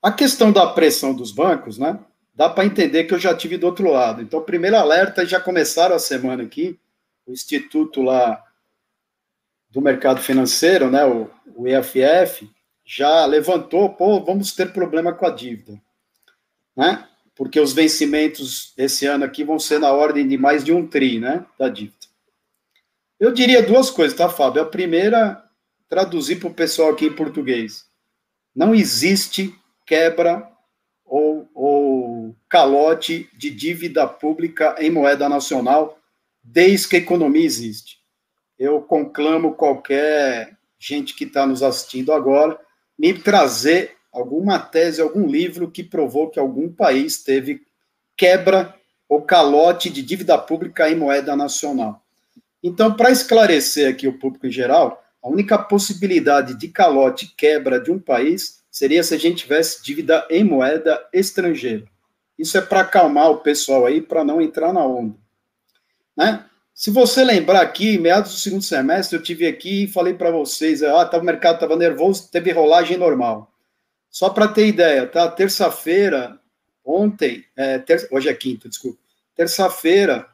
[0.01, 1.99] A questão da pressão dos bancos, né?
[2.33, 4.21] Dá para entender que eu já tive do outro lado.
[4.21, 6.79] Então, primeiro alerta, já começaram a semana aqui,
[7.25, 8.43] o Instituto lá
[9.69, 12.49] do Mercado Financeiro, né, o, o EFF,
[12.83, 15.79] já levantou, pô, vamos ter problema com a dívida
[16.75, 17.07] né?
[17.35, 21.19] Porque os vencimentos esse ano aqui vão ser na ordem de mais de um tri,
[21.19, 21.45] né?
[21.57, 21.95] Da dívida.
[23.19, 24.61] Eu diria duas coisas, tá, Fábio?
[24.61, 25.43] A primeira,
[25.87, 27.85] traduzir para o pessoal aqui em português.
[28.55, 29.55] Não existe
[29.85, 30.49] quebra
[31.05, 35.99] ou, ou calote de dívida pública em moeda nacional
[36.43, 37.99] desde que a economia existe.
[38.57, 42.59] Eu conclamo qualquer gente que está nos assistindo agora
[42.97, 47.61] me trazer alguma tese, algum livro que provou que algum país teve
[48.17, 48.75] quebra
[49.07, 52.03] ou calote de dívida pública em moeda nacional.
[52.63, 57.91] Então, para esclarecer aqui o público em geral, a única possibilidade de calote quebra de
[57.91, 61.85] um país seria se a gente tivesse dívida em moeda estrangeira.
[62.37, 65.15] Isso é para acalmar o pessoal aí, para não entrar na onda.
[66.15, 66.45] Né?
[66.73, 70.81] Se você lembrar aqui, meados do segundo semestre, eu tive aqui e falei para vocês,
[70.81, 73.50] ah, tá, o mercado estava nervoso, teve rolagem normal.
[74.11, 75.31] Só para ter ideia, tá?
[75.31, 76.37] Terça-feira,
[76.83, 78.99] ontem, é, ter, hoje é quinta, desculpa.
[79.33, 80.29] Terça-feira,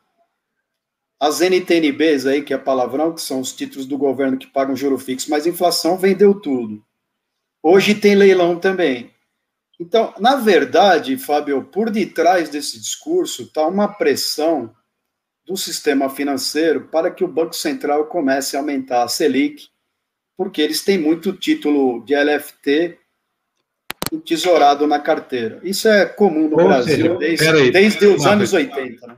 [1.19, 4.97] as NTNBs aí, que é palavrão, que são os títulos do governo que pagam juro
[4.97, 6.83] fixo, mas inflação vendeu tudo.
[7.61, 9.13] Hoje tem leilão também.
[9.79, 14.73] Então, na verdade, Fábio, por detrás desse discurso está uma pressão
[15.45, 19.69] do sistema financeiro para que o Banco Central comece a aumentar a Selic,
[20.35, 22.97] porque eles têm muito título de LFT
[24.11, 25.59] entesourado na carteira.
[25.63, 29.07] Isso é comum no Ou Brasil seja, desde, aí, desde os anos 80.
[29.07, 29.15] Né?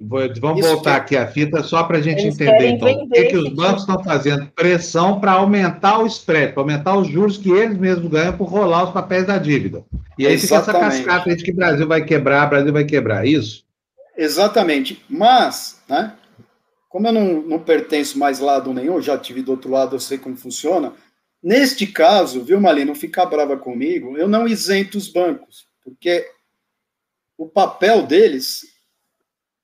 [0.00, 1.16] Vamos Isso voltar que...
[1.16, 2.88] aqui a fita só para a gente Eles entender, então.
[2.90, 4.46] O que, que os bancos estão fazendo?
[4.48, 8.84] Pressão para aumentar o spread, para aumentar os juros que eles mesmos ganham por rolar
[8.84, 9.84] os papéis da dívida.
[10.18, 10.66] E aí Exatamente.
[10.66, 13.64] fica essa cascata de que o Brasil vai quebrar, o Brasil vai quebrar, é isso?
[14.16, 15.02] Exatamente.
[15.08, 16.12] Mas, né,
[16.88, 20.18] como eu não, não pertenço mais lado nenhum, já tive do outro lado, eu sei
[20.18, 20.92] como funciona,
[21.44, 26.26] Neste caso, viu, Mali, não ficar brava comigo, eu não isento os bancos, porque
[27.36, 28.64] o papel deles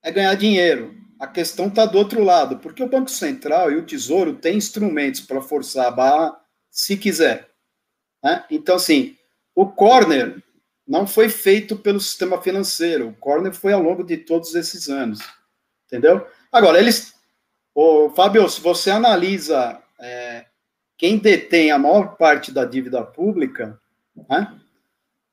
[0.02, 0.94] é ganhar dinheiro.
[1.18, 5.22] A questão está do outro lado, porque o Banco Central e o Tesouro têm instrumentos
[5.22, 6.38] para forçar a barra
[6.70, 7.48] se quiser.
[8.22, 8.44] Né?
[8.50, 9.16] Então, assim,
[9.54, 10.42] O corner
[10.86, 13.08] não foi feito pelo sistema financeiro.
[13.08, 15.20] O corner foi ao longo de todos esses anos.
[15.86, 16.26] Entendeu?
[16.50, 17.14] Agora, eles.
[17.74, 19.80] Ô, Fábio, se você analisa
[21.00, 23.80] quem detém a maior parte da dívida pública,
[24.28, 24.60] né?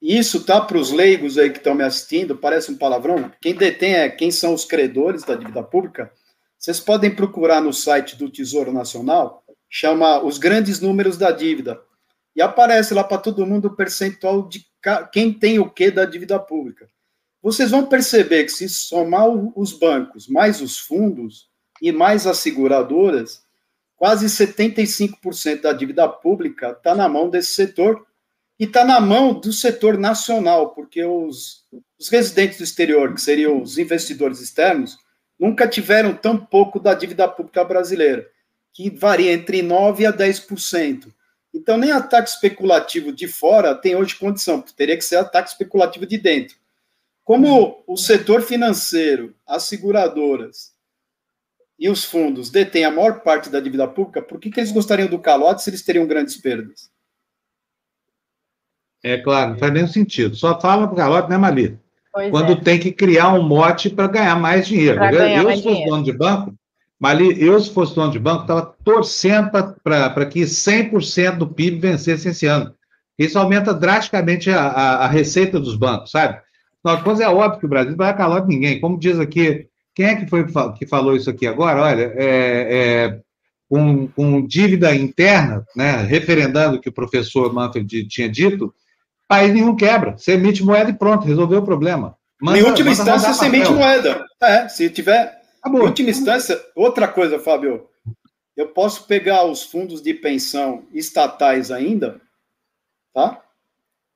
[0.01, 3.29] Isso tá para os leigos aí que estão me assistindo, parece um palavrão.
[3.41, 6.09] Quem detém é quem são os credores da dívida pública.
[6.57, 11.81] Vocês podem procurar no site do Tesouro Nacional, chama os grandes números da dívida.
[12.33, 14.65] E aparece lá para todo mundo o percentual de
[15.11, 16.89] quem tem o que da dívida pública.
[17.43, 21.49] Vocês vão perceber que se somar os bancos, mais os fundos
[21.81, 23.45] e mais as seguradoras,
[23.97, 28.05] quase 75% da dívida pública está na mão desse setor
[28.59, 31.65] e está na mão do setor nacional, porque os,
[31.99, 34.97] os residentes do exterior, que seriam os investidores externos,
[35.37, 38.25] nunca tiveram tão pouco da dívida pública brasileira,
[38.73, 41.11] que varia entre 9% a 10%.
[41.53, 46.17] Então, nem ataque especulativo de fora tem hoje condição, teria que ser ataque especulativo de
[46.17, 46.55] dentro.
[47.23, 50.76] Como o setor financeiro, as seguradoras
[51.79, 55.07] e os fundos detêm a maior parte da dívida pública, por que, que eles gostariam
[55.07, 56.89] do calote se eles teriam grandes perdas?
[59.03, 60.35] É claro, não faz nenhum sentido.
[60.35, 61.79] Só fala para calote, né, Mali?
[62.11, 62.55] Pois Quando é.
[62.55, 64.97] tem que criar um mote para ganhar mais dinheiro.
[64.97, 66.55] Pra eu, eu se fosse dono de banco,
[66.99, 69.51] Mali, eu se fosse dono de banco, estava torcendo
[69.83, 72.73] para que 100% do PIB vencesse esse ano.
[73.19, 76.39] Isso aumenta drasticamente a, a, a receita dos bancos, sabe?
[76.83, 78.79] Contas, é óbvio que o Brasil não vai calote ninguém.
[78.79, 79.67] Como diz aqui,
[79.97, 80.45] quem é que foi
[80.77, 81.81] que falou isso aqui agora?
[81.81, 83.19] Olha, é, é
[83.67, 88.71] com, com, dívida interna, né, referendando o que o professor Manfred tinha dito,
[89.27, 90.15] país nenhum quebra.
[90.15, 92.15] Você emite moeda e pronto, resolveu o problema.
[92.39, 94.23] Manda, em última instância, você emite moeda.
[94.39, 95.41] É, se tiver.
[95.59, 95.81] Acabou.
[95.81, 97.87] Em última instância, outra coisa, Fábio.
[98.55, 102.21] Eu posso pegar os fundos de pensão estatais ainda,
[103.15, 103.41] tá?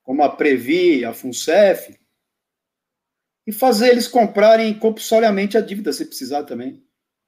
[0.03, 1.95] Como a Previ, a FUNCEF,
[3.45, 6.71] e fazer eles comprarem compulsoriamente a dívida, se precisar também.
[6.71, 6.79] Não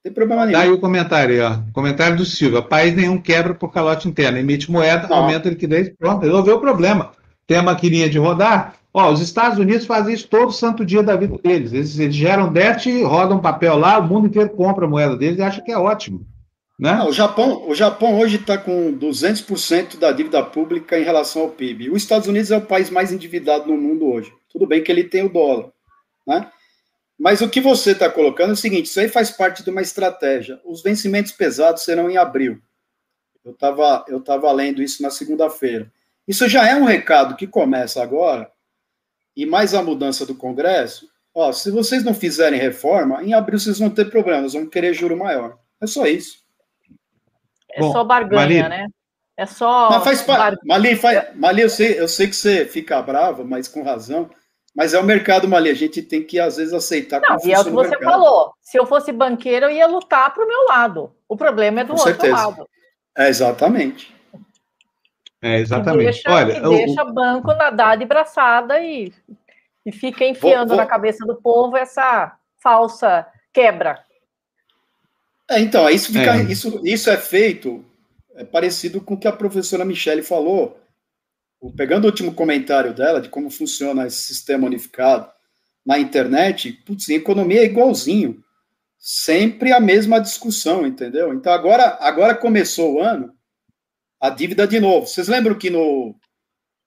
[0.03, 0.59] tem problema nenhum.
[0.59, 1.59] Daí o comentário, ó.
[1.71, 2.61] Comentário do Silva.
[2.61, 4.37] País nenhum quebra por calote interno.
[4.37, 5.17] Emite moeda, Não.
[5.17, 7.11] aumenta a liquidez, pronto, resolveu o problema
[7.47, 8.75] tem a maquininha de rodar.
[8.93, 11.73] Ó, os Estados Unidos fazem isso todo santo dia da vida deles.
[11.73, 15.41] Eles, eles geram déficit, rodam papel lá, o mundo inteiro compra a moeda deles e
[15.41, 16.25] acha que é ótimo.
[16.79, 16.93] Né?
[16.95, 21.49] Não, o, Japão, o Japão hoje está com 200% da dívida pública em relação ao
[21.49, 21.89] PIB.
[21.89, 24.31] Os Estados Unidos é o país mais endividado no mundo hoje.
[24.51, 25.69] Tudo bem que ele tem o dólar.
[26.25, 26.51] Né?
[27.17, 29.81] Mas o que você está colocando é o seguinte: isso aí faz parte de uma
[29.81, 30.59] estratégia.
[30.65, 32.61] Os vencimentos pesados serão em abril.
[33.43, 35.91] Eu estava eu tava lendo isso na segunda-feira.
[36.27, 38.49] Isso já é um recado que começa agora,
[39.35, 41.09] e mais a mudança do Congresso.
[41.35, 45.17] Ó, se vocês não fizerem reforma, em abril vocês vão ter problemas, vão querer juro
[45.17, 45.57] maior.
[45.81, 46.43] É só isso.
[47.71, 48.87] É Bom, só barganha, né?
[49.35, 49.89] É só.
[49.89, 50.55] Mas faz bar...
[50.63, 51.35] Mali, faz...
[51.35, 54.29] Mali eu, sei, eu sei que você fica brava, mas com razão.
[54.75, 55.69] Mas é o mercado, Mali.
[55.69, 58.11] A gente tem que, às vezes, aceitar Não, e é o que você mercado.
[58.11, 58.53] falou.
[58.61, 61.11] Se eu fosse banqueiro, eu ia lutar para o meu lado.
[61.27, 62.35] O problema é do com outro certeza.
[62.35, 62.69] lado.
[63.15, 64.13] É, exatamente.
[65.41, 66.05] É, exatamente.
[66.05, 69.13] deixa, Olha, que deixa banco nadar de braçada e,
[69.85, 70.77] e fica enfiando vou, vou...
[70.77, 74.03] na cabeça do povo essa falsa quebra.
[75.49, 76.43] É, então, isso, fica, é.
[76.43, 77.85] Isso, isso é feito
[78.35, 80.79] é parecido com o que a professora Michele falou,
[81.71, 85.29] pegando o último comentário dela de como funciona esse sistema unificado
[85.85, 88.43] na internet, putz, em economia é igualzinho.
[88.97, 91.33] Sempre a mesma discussão, entendeu?
[91.33, 93.33] Então agora, agora começou o ano,
[94.19, 95.07] a dívida de novo.
[95.07, 96.15] Vocês lembram que no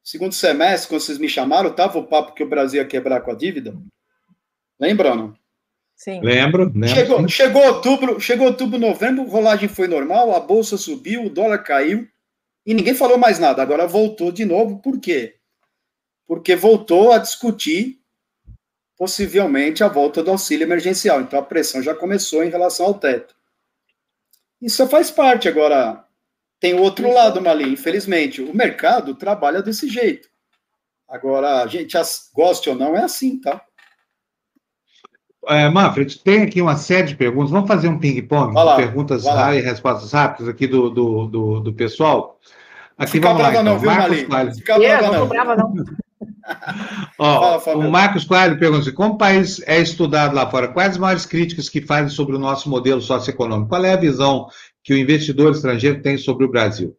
[0.02, 3.30] segundo semestre, quando vocês me chamaram, estava o papo que o Brasil ia quebrar com
[3.30, 3.76] a dívida?
[4.80, 5.34] Lembram não?
[5.94, 6.20] Sim.
[6.20, 6.88] Lembro, lembro.
[6.88, 12.06] Chegou, chegou outubro, chegou outubro, novembro, rolagem foi normal, a bolsa subiu, o dólar caiu
[12.66, 13.62] e ninguém falou mais nada.
[13.62, 15.36] Agora voltou de novo, por quê?
[16.26, 18.00] Porque voltou a discutir
[18.96, 21.20] possivelmente a volta do auxílio emergencial.
[21.20, 23.36] Então a pressão já começou em relação ao teto.
[24.60, 26.04] Isso faz parte agora.
[26.58, 28.42] Tem o outro lado, Mali, infelizmente.
[28.42, 30.28] O mercado trabalha desse jeito.
[31.06, 31.96] Agora, a gente
[32.34, 33.64] goste ou não, é assim, tá?
[35.48, 37.50] É, Manfred, tem aqui uma série de perguntas.
[37.50, 42.38] Vamos fazer um ping-pong perguntas e respostas rápidas aqui do, do, do, do pessoal.
[42.98, 43.72] Aqui Fica vamos brava lá, então.
[43.74, 44.54] não, viu, Marcos Coelho.
[44.54, 45.26] Fica brava não.
[45.28, 45.74] brava não.
[47.18, 50.92] Ó, Fala, o Marcos Coelho pergunta assim, como o país é estudado lá fora, quais
[50.92, 53.68] as maiores críticas que fazem sobre o nosso modelo socioeconômico?
[53.68, 54.48] Qual é a visão
[54.82, 56.96] que o investidor estrangeiro tem sobre o Brasil?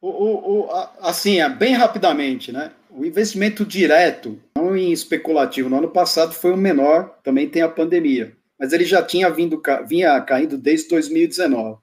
[0.00, 0.70] O, o, o,
[1.02, 2.70] assim, é, bem rapidamente, né?
[2.90, 7.68] O investimento direto, não em especulativo, no ano passado foi o menor, também tem a
[7.68, 11.78] pandemia, mas ele já tinha vindo, vinha caindo desde 2019.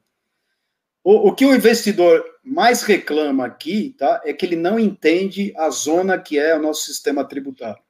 [1.03, 5.69] O, o, que o investidor mais reclama aqui, tá, é que ele não entende a
[5.69, 7.81] zona que é o nosso sistema tributário.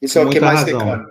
[0.00, 0.78] Isso é o que mais razão.
[0.78, 1.08] reclama.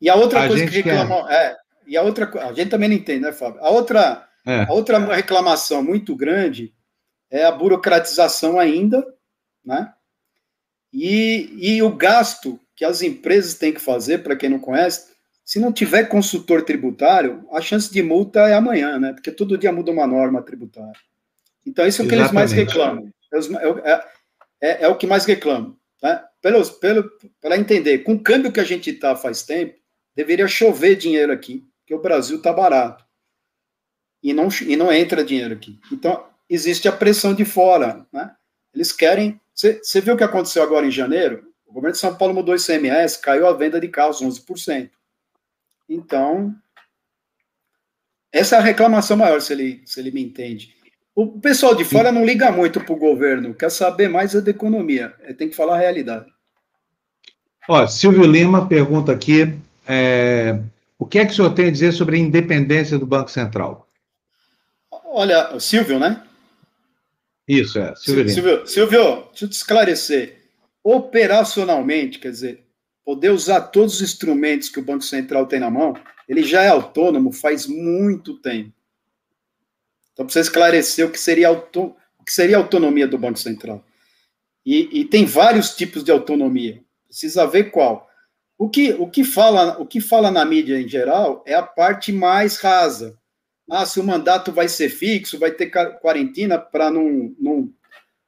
[0.00, 2.96] E a outra a coisa que reclama, é, e a outra, a gente também não
[2.96, 3.60] entende, né, Fábio?
[3.60, 4.62] A outra, é.
[4.64, 6.74] a outra reclamação muito grande
[7.30, 9.04] é a burocratização ainda,
[9.64, 9.93] né?
[10.94, 15.12] E, e o gasto que as empresas têm que fazer, para quem não conhece,
[15.44, 19.12] se não tiver consultor tributário, a chance de multa é amanhã, né?
[19.12, 20.92] Porque todo dia muda uma norma tributária.
[21.66, 22.52] Então, isso é o que Exatamente.
[22.52, 23.12] eles mais reclamam.
[23.82, 24.04] É, é,
[24.60, 25.76] é, é, o que mais reclamam.
[26.02, 26.22] Né?
[26.40, 29.78] Pelo, pelo, para entender, com o câmbio que a gente está faz tempo,
[30.14, 33.04] deveria chover dinheiro aqui, porque o Brasil está barato.
[34.22, 35.78] E não, e não entra dinheiro aqui.
[35.92, 38.06] Então, existe a pressão de fora.
[38.12, 38.34] Né?
[38.72, 39.40] Eles querem.
[39.54, 41.46] Você viu o que aconteceu agora em janeiro?
[41.66, 44.90] O governo de São Paulo mudou o ICMS, caiu a venda de carros 11%.
[45.88, 46.54] Então,
[48.32, 50.74] essa é a reclamação maior, se ele, se ele me entende.
[51.14, 54.50] O pessoal de fora não liga muito para o governo, quer saber mais é da
[54.50, 56.26] economia, é, tem que falar a realidade.
[57.68, 60.58] Ó, Silvio Lima pergunta aqui: é,
[60.98, 63.88] o que é que o senhor tem a dizer sobre a independência do Banco Central?
[64.90, 66.20] Olha, Silvio, né?
[67.46, 67.94] Isso, é.
[67.96, 70.38] Silvio, Silvio, Silvio, deixa eu te esclarecer.
[70.82, 72.64] Operacionalmente, quer dizer,
[73.04, 75.94] poder usar todos os instrumentos que o Banco Central tem na mão,
[76.28, 78.72] ele já é autônomo faz muito tempo.
[80.12, 83.84] Então, precisa esclarecer o que seria, auto, o que seria a autonomia do Banco Central.
[84.64, 86.82] E, e, tem vários tipos de autonomia.
[87.06, 88.08] Precisa ver qual.
[88.56, 92.12] O que, o, que fala, o que fala na mídia em geral é a parte
[92.12, 93.18] mais rasa.
[93.70, 97.70] Ah, se o mandato vai ser fixo, vai ter quarentena para não, não,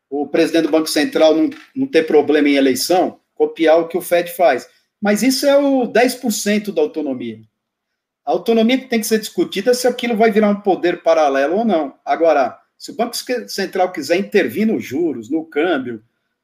[0.09, 4.03] o presidente do Banco Central não, não ter problema em eleição copiar o que o
[4.03, 4.69] Fed faz.
[5.01, 7.41] Mas isso é o 10% da autonomia.
[8.25, 11.59] A autonomia que tem que ser discutida é se aquilo vai virar um poder paralelo
[11.59, 11.95] ou não.
[12.05, 13.15] Agora, se o Banco
[13.47, 16.03] Central quiser intervir nos juros, no câmbio,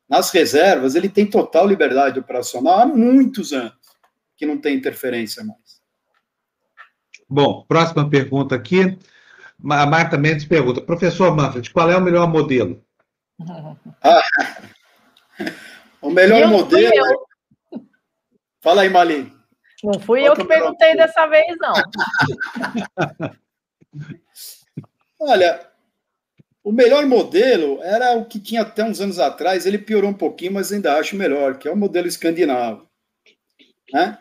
[0.08, 3.72] nas reservas, ele tem total liberdade operacional há muitos anos
[4.36, 5.61] que não tem interferência mais.
[7.32, 8.98] Bom, próxima pergunta aqui.
[9.70, 12.84] A Marta Mendes pergunta: Professor Manfred, qual é o melhor modelo?
[14.02, 14.22] Ah,
[16.02, 17.26] o melhor eu modelo.
[17.72, 17.78] É...
[18.60, 19.32] Fala aí, Mali.
[19.82, 21.72] Não fui Qual eu que perguntei dessa vez, não.
[25.18, 25.66] Olha,
[26.62, 30.52] o melhor modelo era o que tinha até uns anos atrás, ele piorou um pouquinho,
[30.52, 32.86] mas ainda acho melhor, que é o modelo escandinavo.
[33.90, 34.18] Né?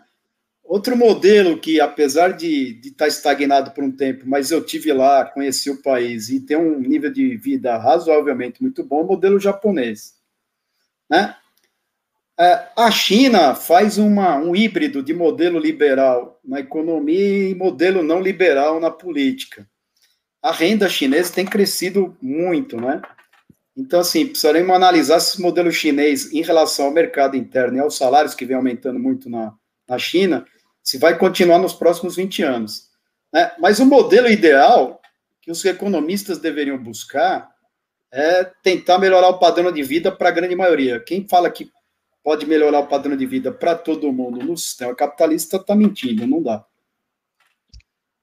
[0.71, 5.69] Outro modelo que, apesar de, estar estagnado por um tempo, mas eu tive lá, conheci
[5.69, 10.15] o país e tem um nível de vida razoavelmente muito bom, é o modelo japonês.
[11.09, 11.35] Né?
[12.39, 18.21] É, a China faz uma, um híbrido de modelo liberal na economia e modelo não
[18.21, 19.67] liberal na política.
[20.41, 23.01] A renda chinesa tem crescido muito, né?
[23.75, 28.33] Então, assim, precisaremos analisar esse modelo chinês em relação ao mercado interno e aos salários
[28.33, 29.53] que vem aumentando muito na,
[29.85, 30.45] na China,
[30.83, 32.89] se vai continuar nos próximos 20 anos.
[33.33, 33.51] Né?
[33.59, 35.01] Mas o modelo ideal
[35.41, 37.49] que os economistas deveriam buscar
[38.11, 40.99] é tentar melhorar o padrão de vida para a grande maioria.
[40.99, 41.71] Quem fala que
[42.23, 46.41] pode melhorar o padrão de vida para todo mundo no sistema capitalista, está mentindo, não
[46.41, 46.63] dá.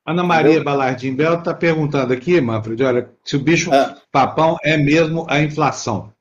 [0.07, 0.65] Ana Maria Entendeu?
[0.65, 3.95] Balardim Bel está perguntando aqui, Manfred, olha, se o bicho é.
[4.11, 6.13] papão é mesmo a inflação.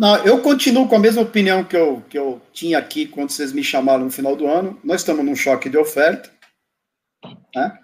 [0.00, 3.52] Não, eu continuo com a mesma opinião que eu, que eu tinha aqui quando vocês
[3.52, 4.80] me chamaram no final do ano.
[4.82, 6.30] Nós estamos num choque de oferta.
[7.54, 7.78] Né?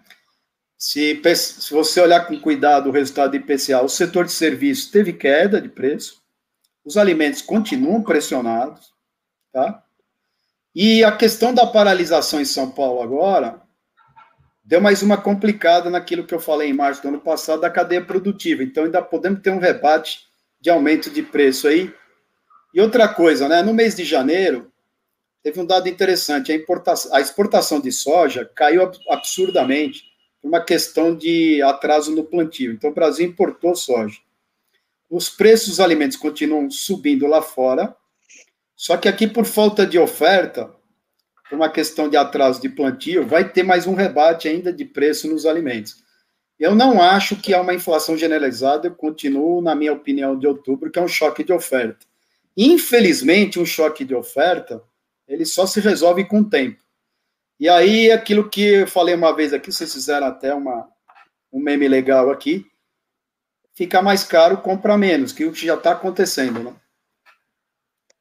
[0.78, 5.12] Se, se você olhar com cuidado o resultado do IPCA, o setor de serviços teve
[5.12, 6.24] queda de preço
[6.86, 8.92] os alimentos continuam pressionados,
[9.52, 9.82] tá?
[10.72, 13.60] E a questão da paralisação em São Paulo agora
[14.64, 18.04] deu mais uma complicada naquilo que eu falei em março do ano passado da cadeia
[18.04, 18.62] produtiva.
[18.62, 20.20] Então ainda podemos ter um rebate
[20.60, 21.92] de aumento de preço aí.
[22.76, 23.60] E outra coisa, né?
[23.60, 24.70] No mês de janeiro
[25.42, 30.04] teve um dado interessante: a, a exportação de soja caiu absurdamente
[30.40, 32.72] por uma questão de atraso no plantio.
[32.72, 34.20] Então o Brasil importou soja
[35.08, 37.94] os preços dos alimentos continuam subindo lá fora,
[38.74, 40.70] só que aqui, por falta de oferta,
[41.48, 45.28] por uma questão de atraso de plantio, vai ter mais um rebate ainda de preço
[45.28, 46.04] nos alimentos.
[46.58, 50.90] Eu não acho que há uma inflação generalizada, eu continuo, na minha opinião, de outubro,
[50.90, 52.04] que é um choque de oferta.
[52.56, 54.82] Infelizmente, um choque de oferta,
[55.28, 56.82] ele só se resolve com o tempo.
[57.58, 60.88] E aí, aquilo que eu falei uma vez aqui, vocês fizeram até uma,
[61.52, 62.66] um meme legal aqui,
[63.74, 66.74] fica mais caro, compra menos, que o que já está acontecendo, né?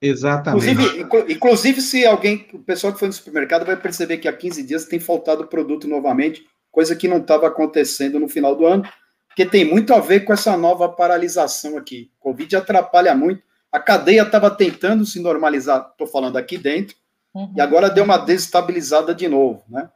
[0.02, 0.70] Exatamente.
[0.70, 4.64] Inclusive, inclusive, se alguém, o pessoal que foi no supermercado vai perceber que há 15
[4.64, 8.84] dias tem faltado produto novamente, coisa que não estava acontecendo no final do ano,
[9.28, 12.12] porque tem muito a ver com essa nova paralisação aqui.
[12.20, 13.42] Covid atrapalha muito.
[13.76, 16.96] A cadeia estava tentando se normalizar, estou falando aqui dentro,
[17.34, 17.52] uhum.
[17.54, 19.90] e agora deu uma desestabilizada de novo, né?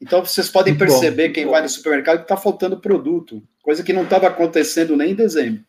[0.00, 1.34] Então vocês podem muito perceber, bom.
[1.34, 5.14] quem vai no supermercado, que está faltando produto, coisa que não estava acontecendo nem em
[5.14, 5.62] dezembro.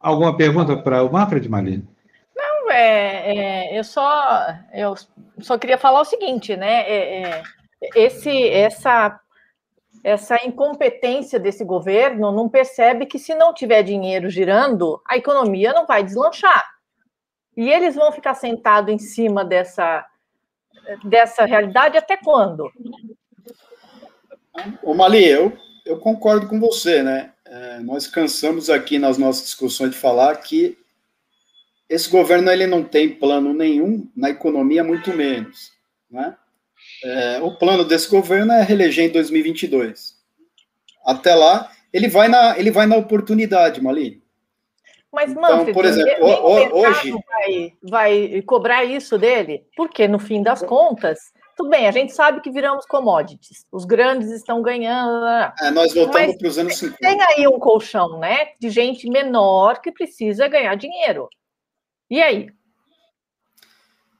[0.00, 1.86] Alguma pergunta para o Manfred, Marlene?
[2.34, 4.94] Não, é, é, eu só eu
[5.40, 6.90] só queria falar o seguinte, né?
[6.90, 7.42] É, é
[7.94, 9.20] esse, essa
[10.02, 15.86] essa incompetência desse governo não percebe que se não tiver dinheiro girando, a economia não
[15.86, 16.64] vai deslanchar.
[17.56, 20.04] E eles vão ficar sentados em cima dessa,
[21.04, 22.70] dessa realidade até quando?
[24.82, 27.32] Ô Mali, eu, eu concordo com você, né?
[27.44, 30.76] É, nós cansamos aqui nas nossas discussões de falar que
[31.88, 35.72] esse governo ele não tem plano nenhum na economia, muito menos,
[36.10, 36.36] né?
[37.06, 40.16] É, o plano desse governo é reeleger em 2022.
[41.04, 44.22] Até lá, ele vai na, ele vai na oportunidade, Mali.
[45.12, 46.26] Mas, Manfred, então, por exemplo,
[46.74, 51.18] hoje vai, vai cobrar isso dele, porque no fim das contas,
[51.56, 55.24] tudo bem, a gente sabe que viramos commodities, os grandes estão ganhando.
[55.26, 56.98] É, nós voltamos para os anos 50.
[57.00, 61.28] Tem aí um colchão, né, de gente menor que precisa ganhar dinheiro.
[62.10, 62.48] E aí?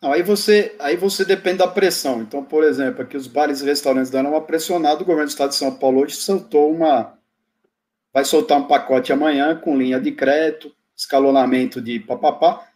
[0.07, 2.23] Não, aí você, aí você depende da pressão.
[2.23, 5.49] Então, por exemplo, aqui os bares e restaurantes deram uma pressionada, o governo do estado
[5.49, 7.19] de São Paulo hoje soltou uma.
[8.15, 12.69] Vai soltar um pacote amanhã com linha de crédito, escalonamento de papapá.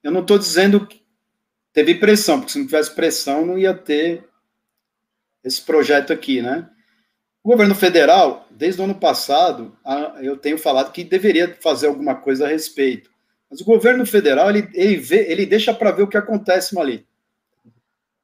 [0.00, 1.02] Eu não estou dizendo que
[1.72, 4.24] teve pressão, porque se não tivesse pressão, não ia ter
[5.42, 6.70] esse projeto aqui, né?
[7.42, 9.76] O governo federal, desde o ano passado,
[10.20, 13.10] eu tenho falado que deveria fazer alguma coisa a respeito.
[13.50, 17.06] Mas o governo federal, ele, ele, vê, ele deixa para ver o que acontece ali.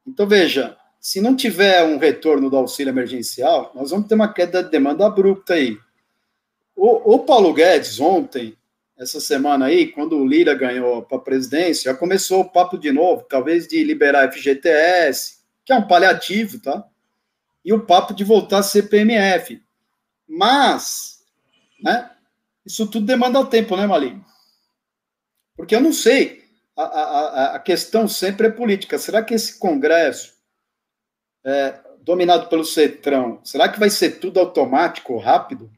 [0.07, 4.63] Então, veja, se não tiver um retorno do auxílio emergencial, nós vamos ter uma queda
[4.63, 5.79] de demanda abrupta aí.
[6.75, 8.57] O, o Paulo Guedes, ontem,
[8.97, 12.93] essa semana aí, quando o Lira ganhou para a presidência, já começou o papo de
[12.93, 16.85] novo, talvez de liberar FGTS, que é um paliativo, tá?
[17.65, 19.63] E o papo de voltar a CPMF.
[20.29, 21.21] Mas,
[21.83, 22.11] né,
[22.65, 24.25] isso tudo demanda tempo, né, Malinho?
[25.57, 26.45] Porque eu não sei,
[26.77, 28.99] a, a, a questão sempre é política.
[28.99, 30.35] Será que esse Congresso,
[31.45, 35.71] é, dominado pelo Cetrão, será que vai ser tudo automático, rápido?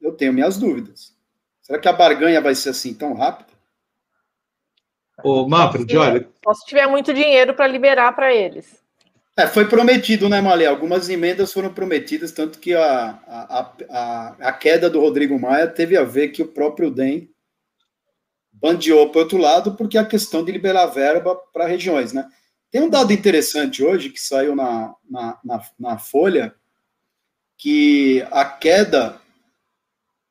[0.00, 1.16] Eu tenho minhas dúvidas.
[1.62, 3.52] Será que a barganha vai ser assim tão rápida?
[5.22, 6.28] Ô, Manfred, olha.
[6.44, 8.82] Só se tiver muito dinheiro para liberar para eles.
[9.36, 10.66] É, foi prometido, né, Malé?
[10.66, 15.96] Algumas emendas foram prometidas, tanto que a, a, a, a queda do Rodrigo Maia teve
[15.96, 17.31] a ver que o próprio DEM
[18.62, 22.30] bandeou para outro lado, porque a questão de liberar verba para regiões, né?
[22.70, 26.54] Tem um dado interessante hoje que saiu na, na, na, na Folha,
[27.58, 29.20] que a queda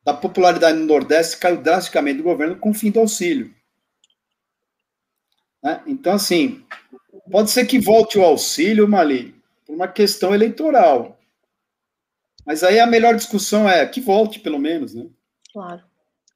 [0.03, 3.53] da popularidade no Nordeste caiu drasticamente do governo com o fim do auxílio.
[5.61, 5.83] Né?
[5.85, 6.65] Então, assim,
[7.29, 11.19] pode ser que volte o auxílio, Mali, por uma questão eleitoral.
[12.45, 15.05] Mas aí a melhor discussão é que volte, pelo menos, né?
[15.53, 15.83] Claro.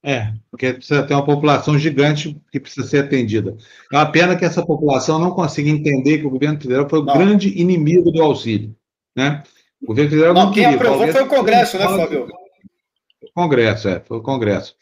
[0.07, 3.57] É, porque precisa ter uma população gigante que precisa ser atendida.
[3.91, 7.03] É uma pena que essa população não consiga entender que o governo federal foi o
[7.03, 7.17] não.
[7.17, 8.75] grande inimigo do auxílio.
[9.15, 9.41] Né?
[9.81, 12.27] O governo federal não, não quem queria, aprovou foi o Congresso, né, Fábio?
[13.23, 14.75] O Congresso, é, foi o Congresso.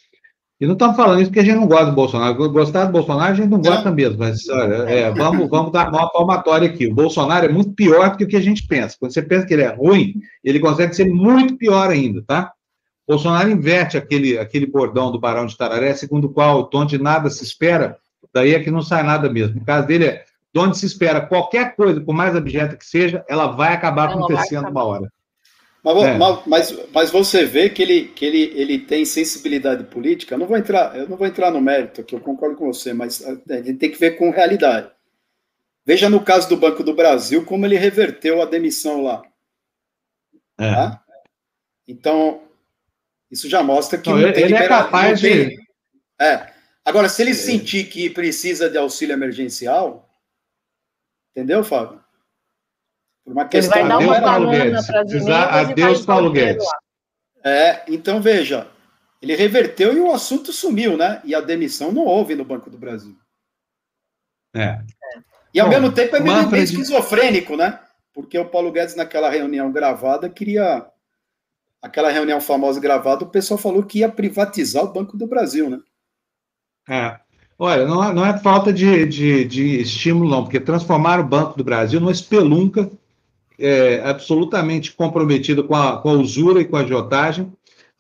[0.60, 2.50] E não estamos falando isso porque a gente não gosta do Bolsonaro.
[2.52, 3.96] Gostar do Bolsonaro a gente não gosta não.
[3.96, 6.88] mesmo, mas olha, é, vamos, vamos dar uma palmatória aqui.
[6.88, 8.98] O Bolsonaro é muito pior do que o que a gente pensa.
[9.00, 12.52] Quando você pensa que ele é ruim, ele consegue ser muito pior ainda, tá?
[13.08, 17.44] Bolsonaro inverte aquele, aquele bordão do Barão de Tararé, segundo o qual, onde nada se
[17.44, 17.98] espera,
[18.34, 19.60] daí é que não sai nada mesmo.
[19.60, 23.26] No caso dele é, de onde se espera qualquer coisa, por mais abjeta que seja,
[23.28, 25.12] ela vai acabar ela acontecendo uma hora.
[25.84, 26.18] Mas, é.
[26.48, 30.36] mas, mas, você vê que ele, que ele, ele tem sensibilidade política.
[30.36, 32.94] Eu não vou entrar, eu não vou entrar no mérito aqui, eu concordo com você,
[32.94, 34.90] mas a gente tem que ver com realidade.
[35.86, 39.24] Veja no caso do Banco do Brasil como ele reverteu a demissão lá.
[40.58, 40.74] É.
[40.74, 41.04] Tá?
[41.86, 42.42] Então,
[43.34, 45.58] isso já mostra que não, não tem ele é capaz de.
[46.22, 46.54] É.
[46.86, 47.34] Agora, se ele é.
[47.34, 50.08] sentir que precisa de auxílio emergencial,
[51.32, 52.00] entendeu, Fábio?
[53.26, 53.76] Por uma questão.
[53.80, 56.64] Ele vai dar uma para as Adeus, Paulo Guedes.
[57.44, 58.70] É, então veja,
[59.20, 61.20] ele reverteu e o assunto sumiu, né?
[61.26, 63.18] E a demissão não houve no Banco do Brasil.
[64.56, 64.80] É.
[65.52, 66.66] E ao Bom, mesmo tempo é meio Manfred...
[66.66, 67.80] esquizofrênico, né?
[68.14, 70.88] Porque o Paulo Guedes, naquela reunião gravada, queria
[71.84, 75.80] aquela reunião famosa gravada, o pessoal falou que ia privatizar o Banco do Brasil, né?
[76.90, 77.20] É.
[77.60, 81.58] Olha, não, é, não é falta de, de, de, estímulo, não, porque transformar o Banco
[81.58, 82.90] do Brasil numa espelunca
[83.60, 87.52] é, absolutamente comprometida com a, com a usura e com a agiotagem,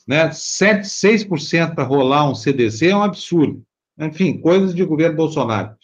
[0.07, 0.31] Né?
[0.31, 3.61] 7, 6% para rolar um CDC é um absurdo.
[3.99, 5.75] Enfim, coisas de governo Bolsonaro.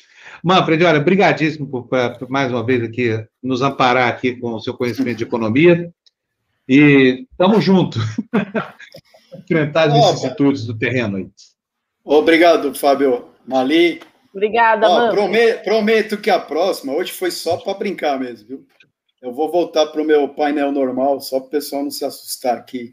[0.43, 4.73] Manfred, olha, brigadíssimo por, por, mais uma vez aqui nos amparar aqui com o seu
[4.73, 5.93] conhecimento de economia.
[6.69, 7.99] E estamos juntos.
[9.43, 11.27] Enfrentar as vicissitudes do terreno aí.
[12.05, 13.99] Obrigado, Fábio Mali.
[14.31, 18.67] Obrigada, Ó, prometo, prometo, que a próxima, hoje foi só para brincar mesmo, viu?
[19.19, 22.55] Eu vou voltar para o meu painel normal, só para o pessoal não se assustar
[22.55, 22.91] aqui.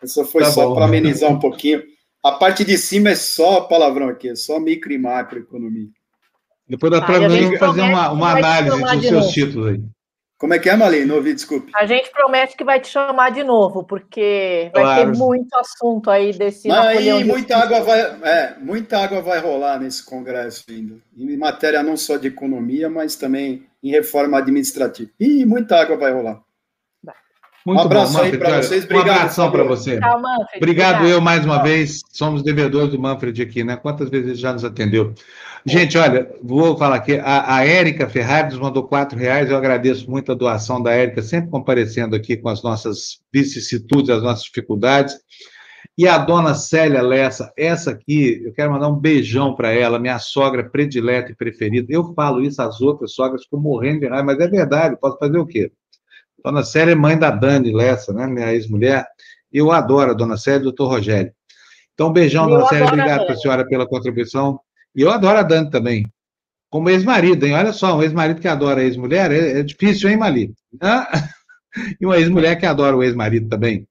[0.00, 1.82] Essa foi tá só para amenizar um pouquinho.
[2.24, 5.88] A parte de cima é só palavrão aqui, é só micro e macroeconomia.
[6.68, 9.32] Depois da prova, nós vamos fazer uma, uma análise dos seus novo.
[9.32, 9.82] títulos aí.
[10.42, 11.04] Como é que é, Malin?
[11.04, 11.70] Não ouvi, desculpe.
[11.72, 15.12] A gente promete que vai te chamar de novo, porque vai claro.
[15.12, 19.78] ter muito assunto aí desse Mas aí, muita água vai, é, muita água vai rolar
[19.78, 20.96] nesse congresso ainda.
[21.16, 25.08] Em matéria não só de economia, mas também em reforma administrativa.
[25.20, 26.40] E muita água vai rolar.
[27.64, 28.82] Muito um abraço bom, aí para vocês.
[28.82, 29.06] Obrigado.
[29.06, 30.00] Um abração para você.
[30.00, 30.56] Tchau, Manfred.
[30.56, 31.64] Obrigado, Obrigado, eu mais uma Tchau.
[31.66, 32.00] vez.
[32.10, 33.76] Somos devedores do Manfred aqui, né?
[33.76, 35.14] Quantas vezes ele já nos atendeu?
[35.64, 37.14] Gente, olha, vou falar aqui.
[37.18, 39.48] A, a Érica Ferrari mandou quatro reais.
[39.48, 44.22] Eu agradeço muito a doação da Érica, sempre comparecendo aqui com as nossas vicissitudes, as
[44.22, 45.16] nossas dificuldades.
[45.96, 50.18] E a dona Célia Lessa, essa aqui, eu quero mandar um beijão para ela, minha
[50.18, 51.86] sogra predileta e preferida.
[51.90, 55.38] Eu falo isso, as outras sogras ficam morrendo de raiva, mas é verdade, posso fazer
[55.38, 55.70] o quê?
[56.42, 59.06] Dona Célia é mãe da Dani Lessa, né, minha ex-mulher.
[59.52, 61.32] Eu adoro a Dona Célia e o doutor Rogério.
[61.92, 62.86] Então, um beijão, eu Dona Célia.
[62.86, 64.58] Obrigado senhora pela contribuição.
[64.94, 66.06] E eu adoro a Dani também.
[66.70, 67.54] Como ex-marido, hein?
[67.54, 70.52] Olha só, um ex-marido que adora ex-mulher é, é, difícil, hein, Mali?
[71.98, 73.88] E uma ex-mulher que adora o ex-marido também.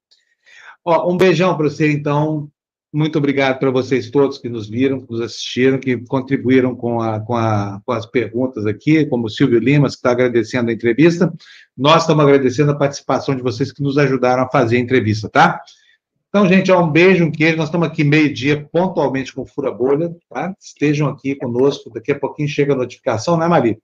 [0.86, 2.48] Ó, um beijão para você, então.
[2.94, 7.22] Muito obrigado para vocês todos que nos viram, que nos assistiram, que contribuíram com, a,
[7.22, 11.34] com, a, com as perguntas aqui, como o Silvio Limas, que está agradecendo a entrevista.
[11.76, 15.60] Nós estamos agradecendo a participação de vocês que nos ajudaram a fazer a entrevista, tá?
[16.32, 17.58] Então, gente, ó, um beijo, um queijo.
[17.58, 20.56] Nós estamos aqui meio-dia, pontualmente com Fura Bolha, tá?
[20.58, 21.90] Estejam aqui conosco.
[21.90, 23.78] Daqui a pouquinho chega a notificação, né, Mari?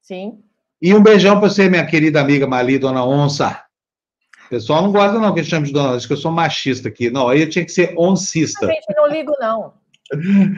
[0.00, 0.38] Sim.
[0.80, 3.62] E um beijão para você, minha querida amiga Mali, dona Onça.
[4.46, 6.88] O pessoal não gosta, não, que eu chame de dona, acho que eu sou machista
[6.88, 7.10] aqui.
[7.10, 8.66] Não, aí eu tinha que ser oncista.
[8.66, 9.74] Gente não ligo, não.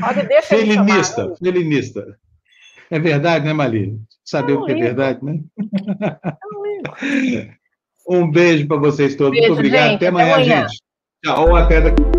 [0.01, 2.19] Pode deixar Felinista, chamar, felinista.
[2.89, 3.99] É verdade, né, Mali?
[4.25, 4.85] Saber o que ligo.
[4.85, 5.41] é verdade, né?
[8.09, 9.33] um beijo para vocês todos.
[9.33, 9.91] Beijo, Muito obrigado.
[9.91, 10.86] Gente, até, amanhã, até amanhã, gente.
[11.27, 12.16] Tchau, até daqui.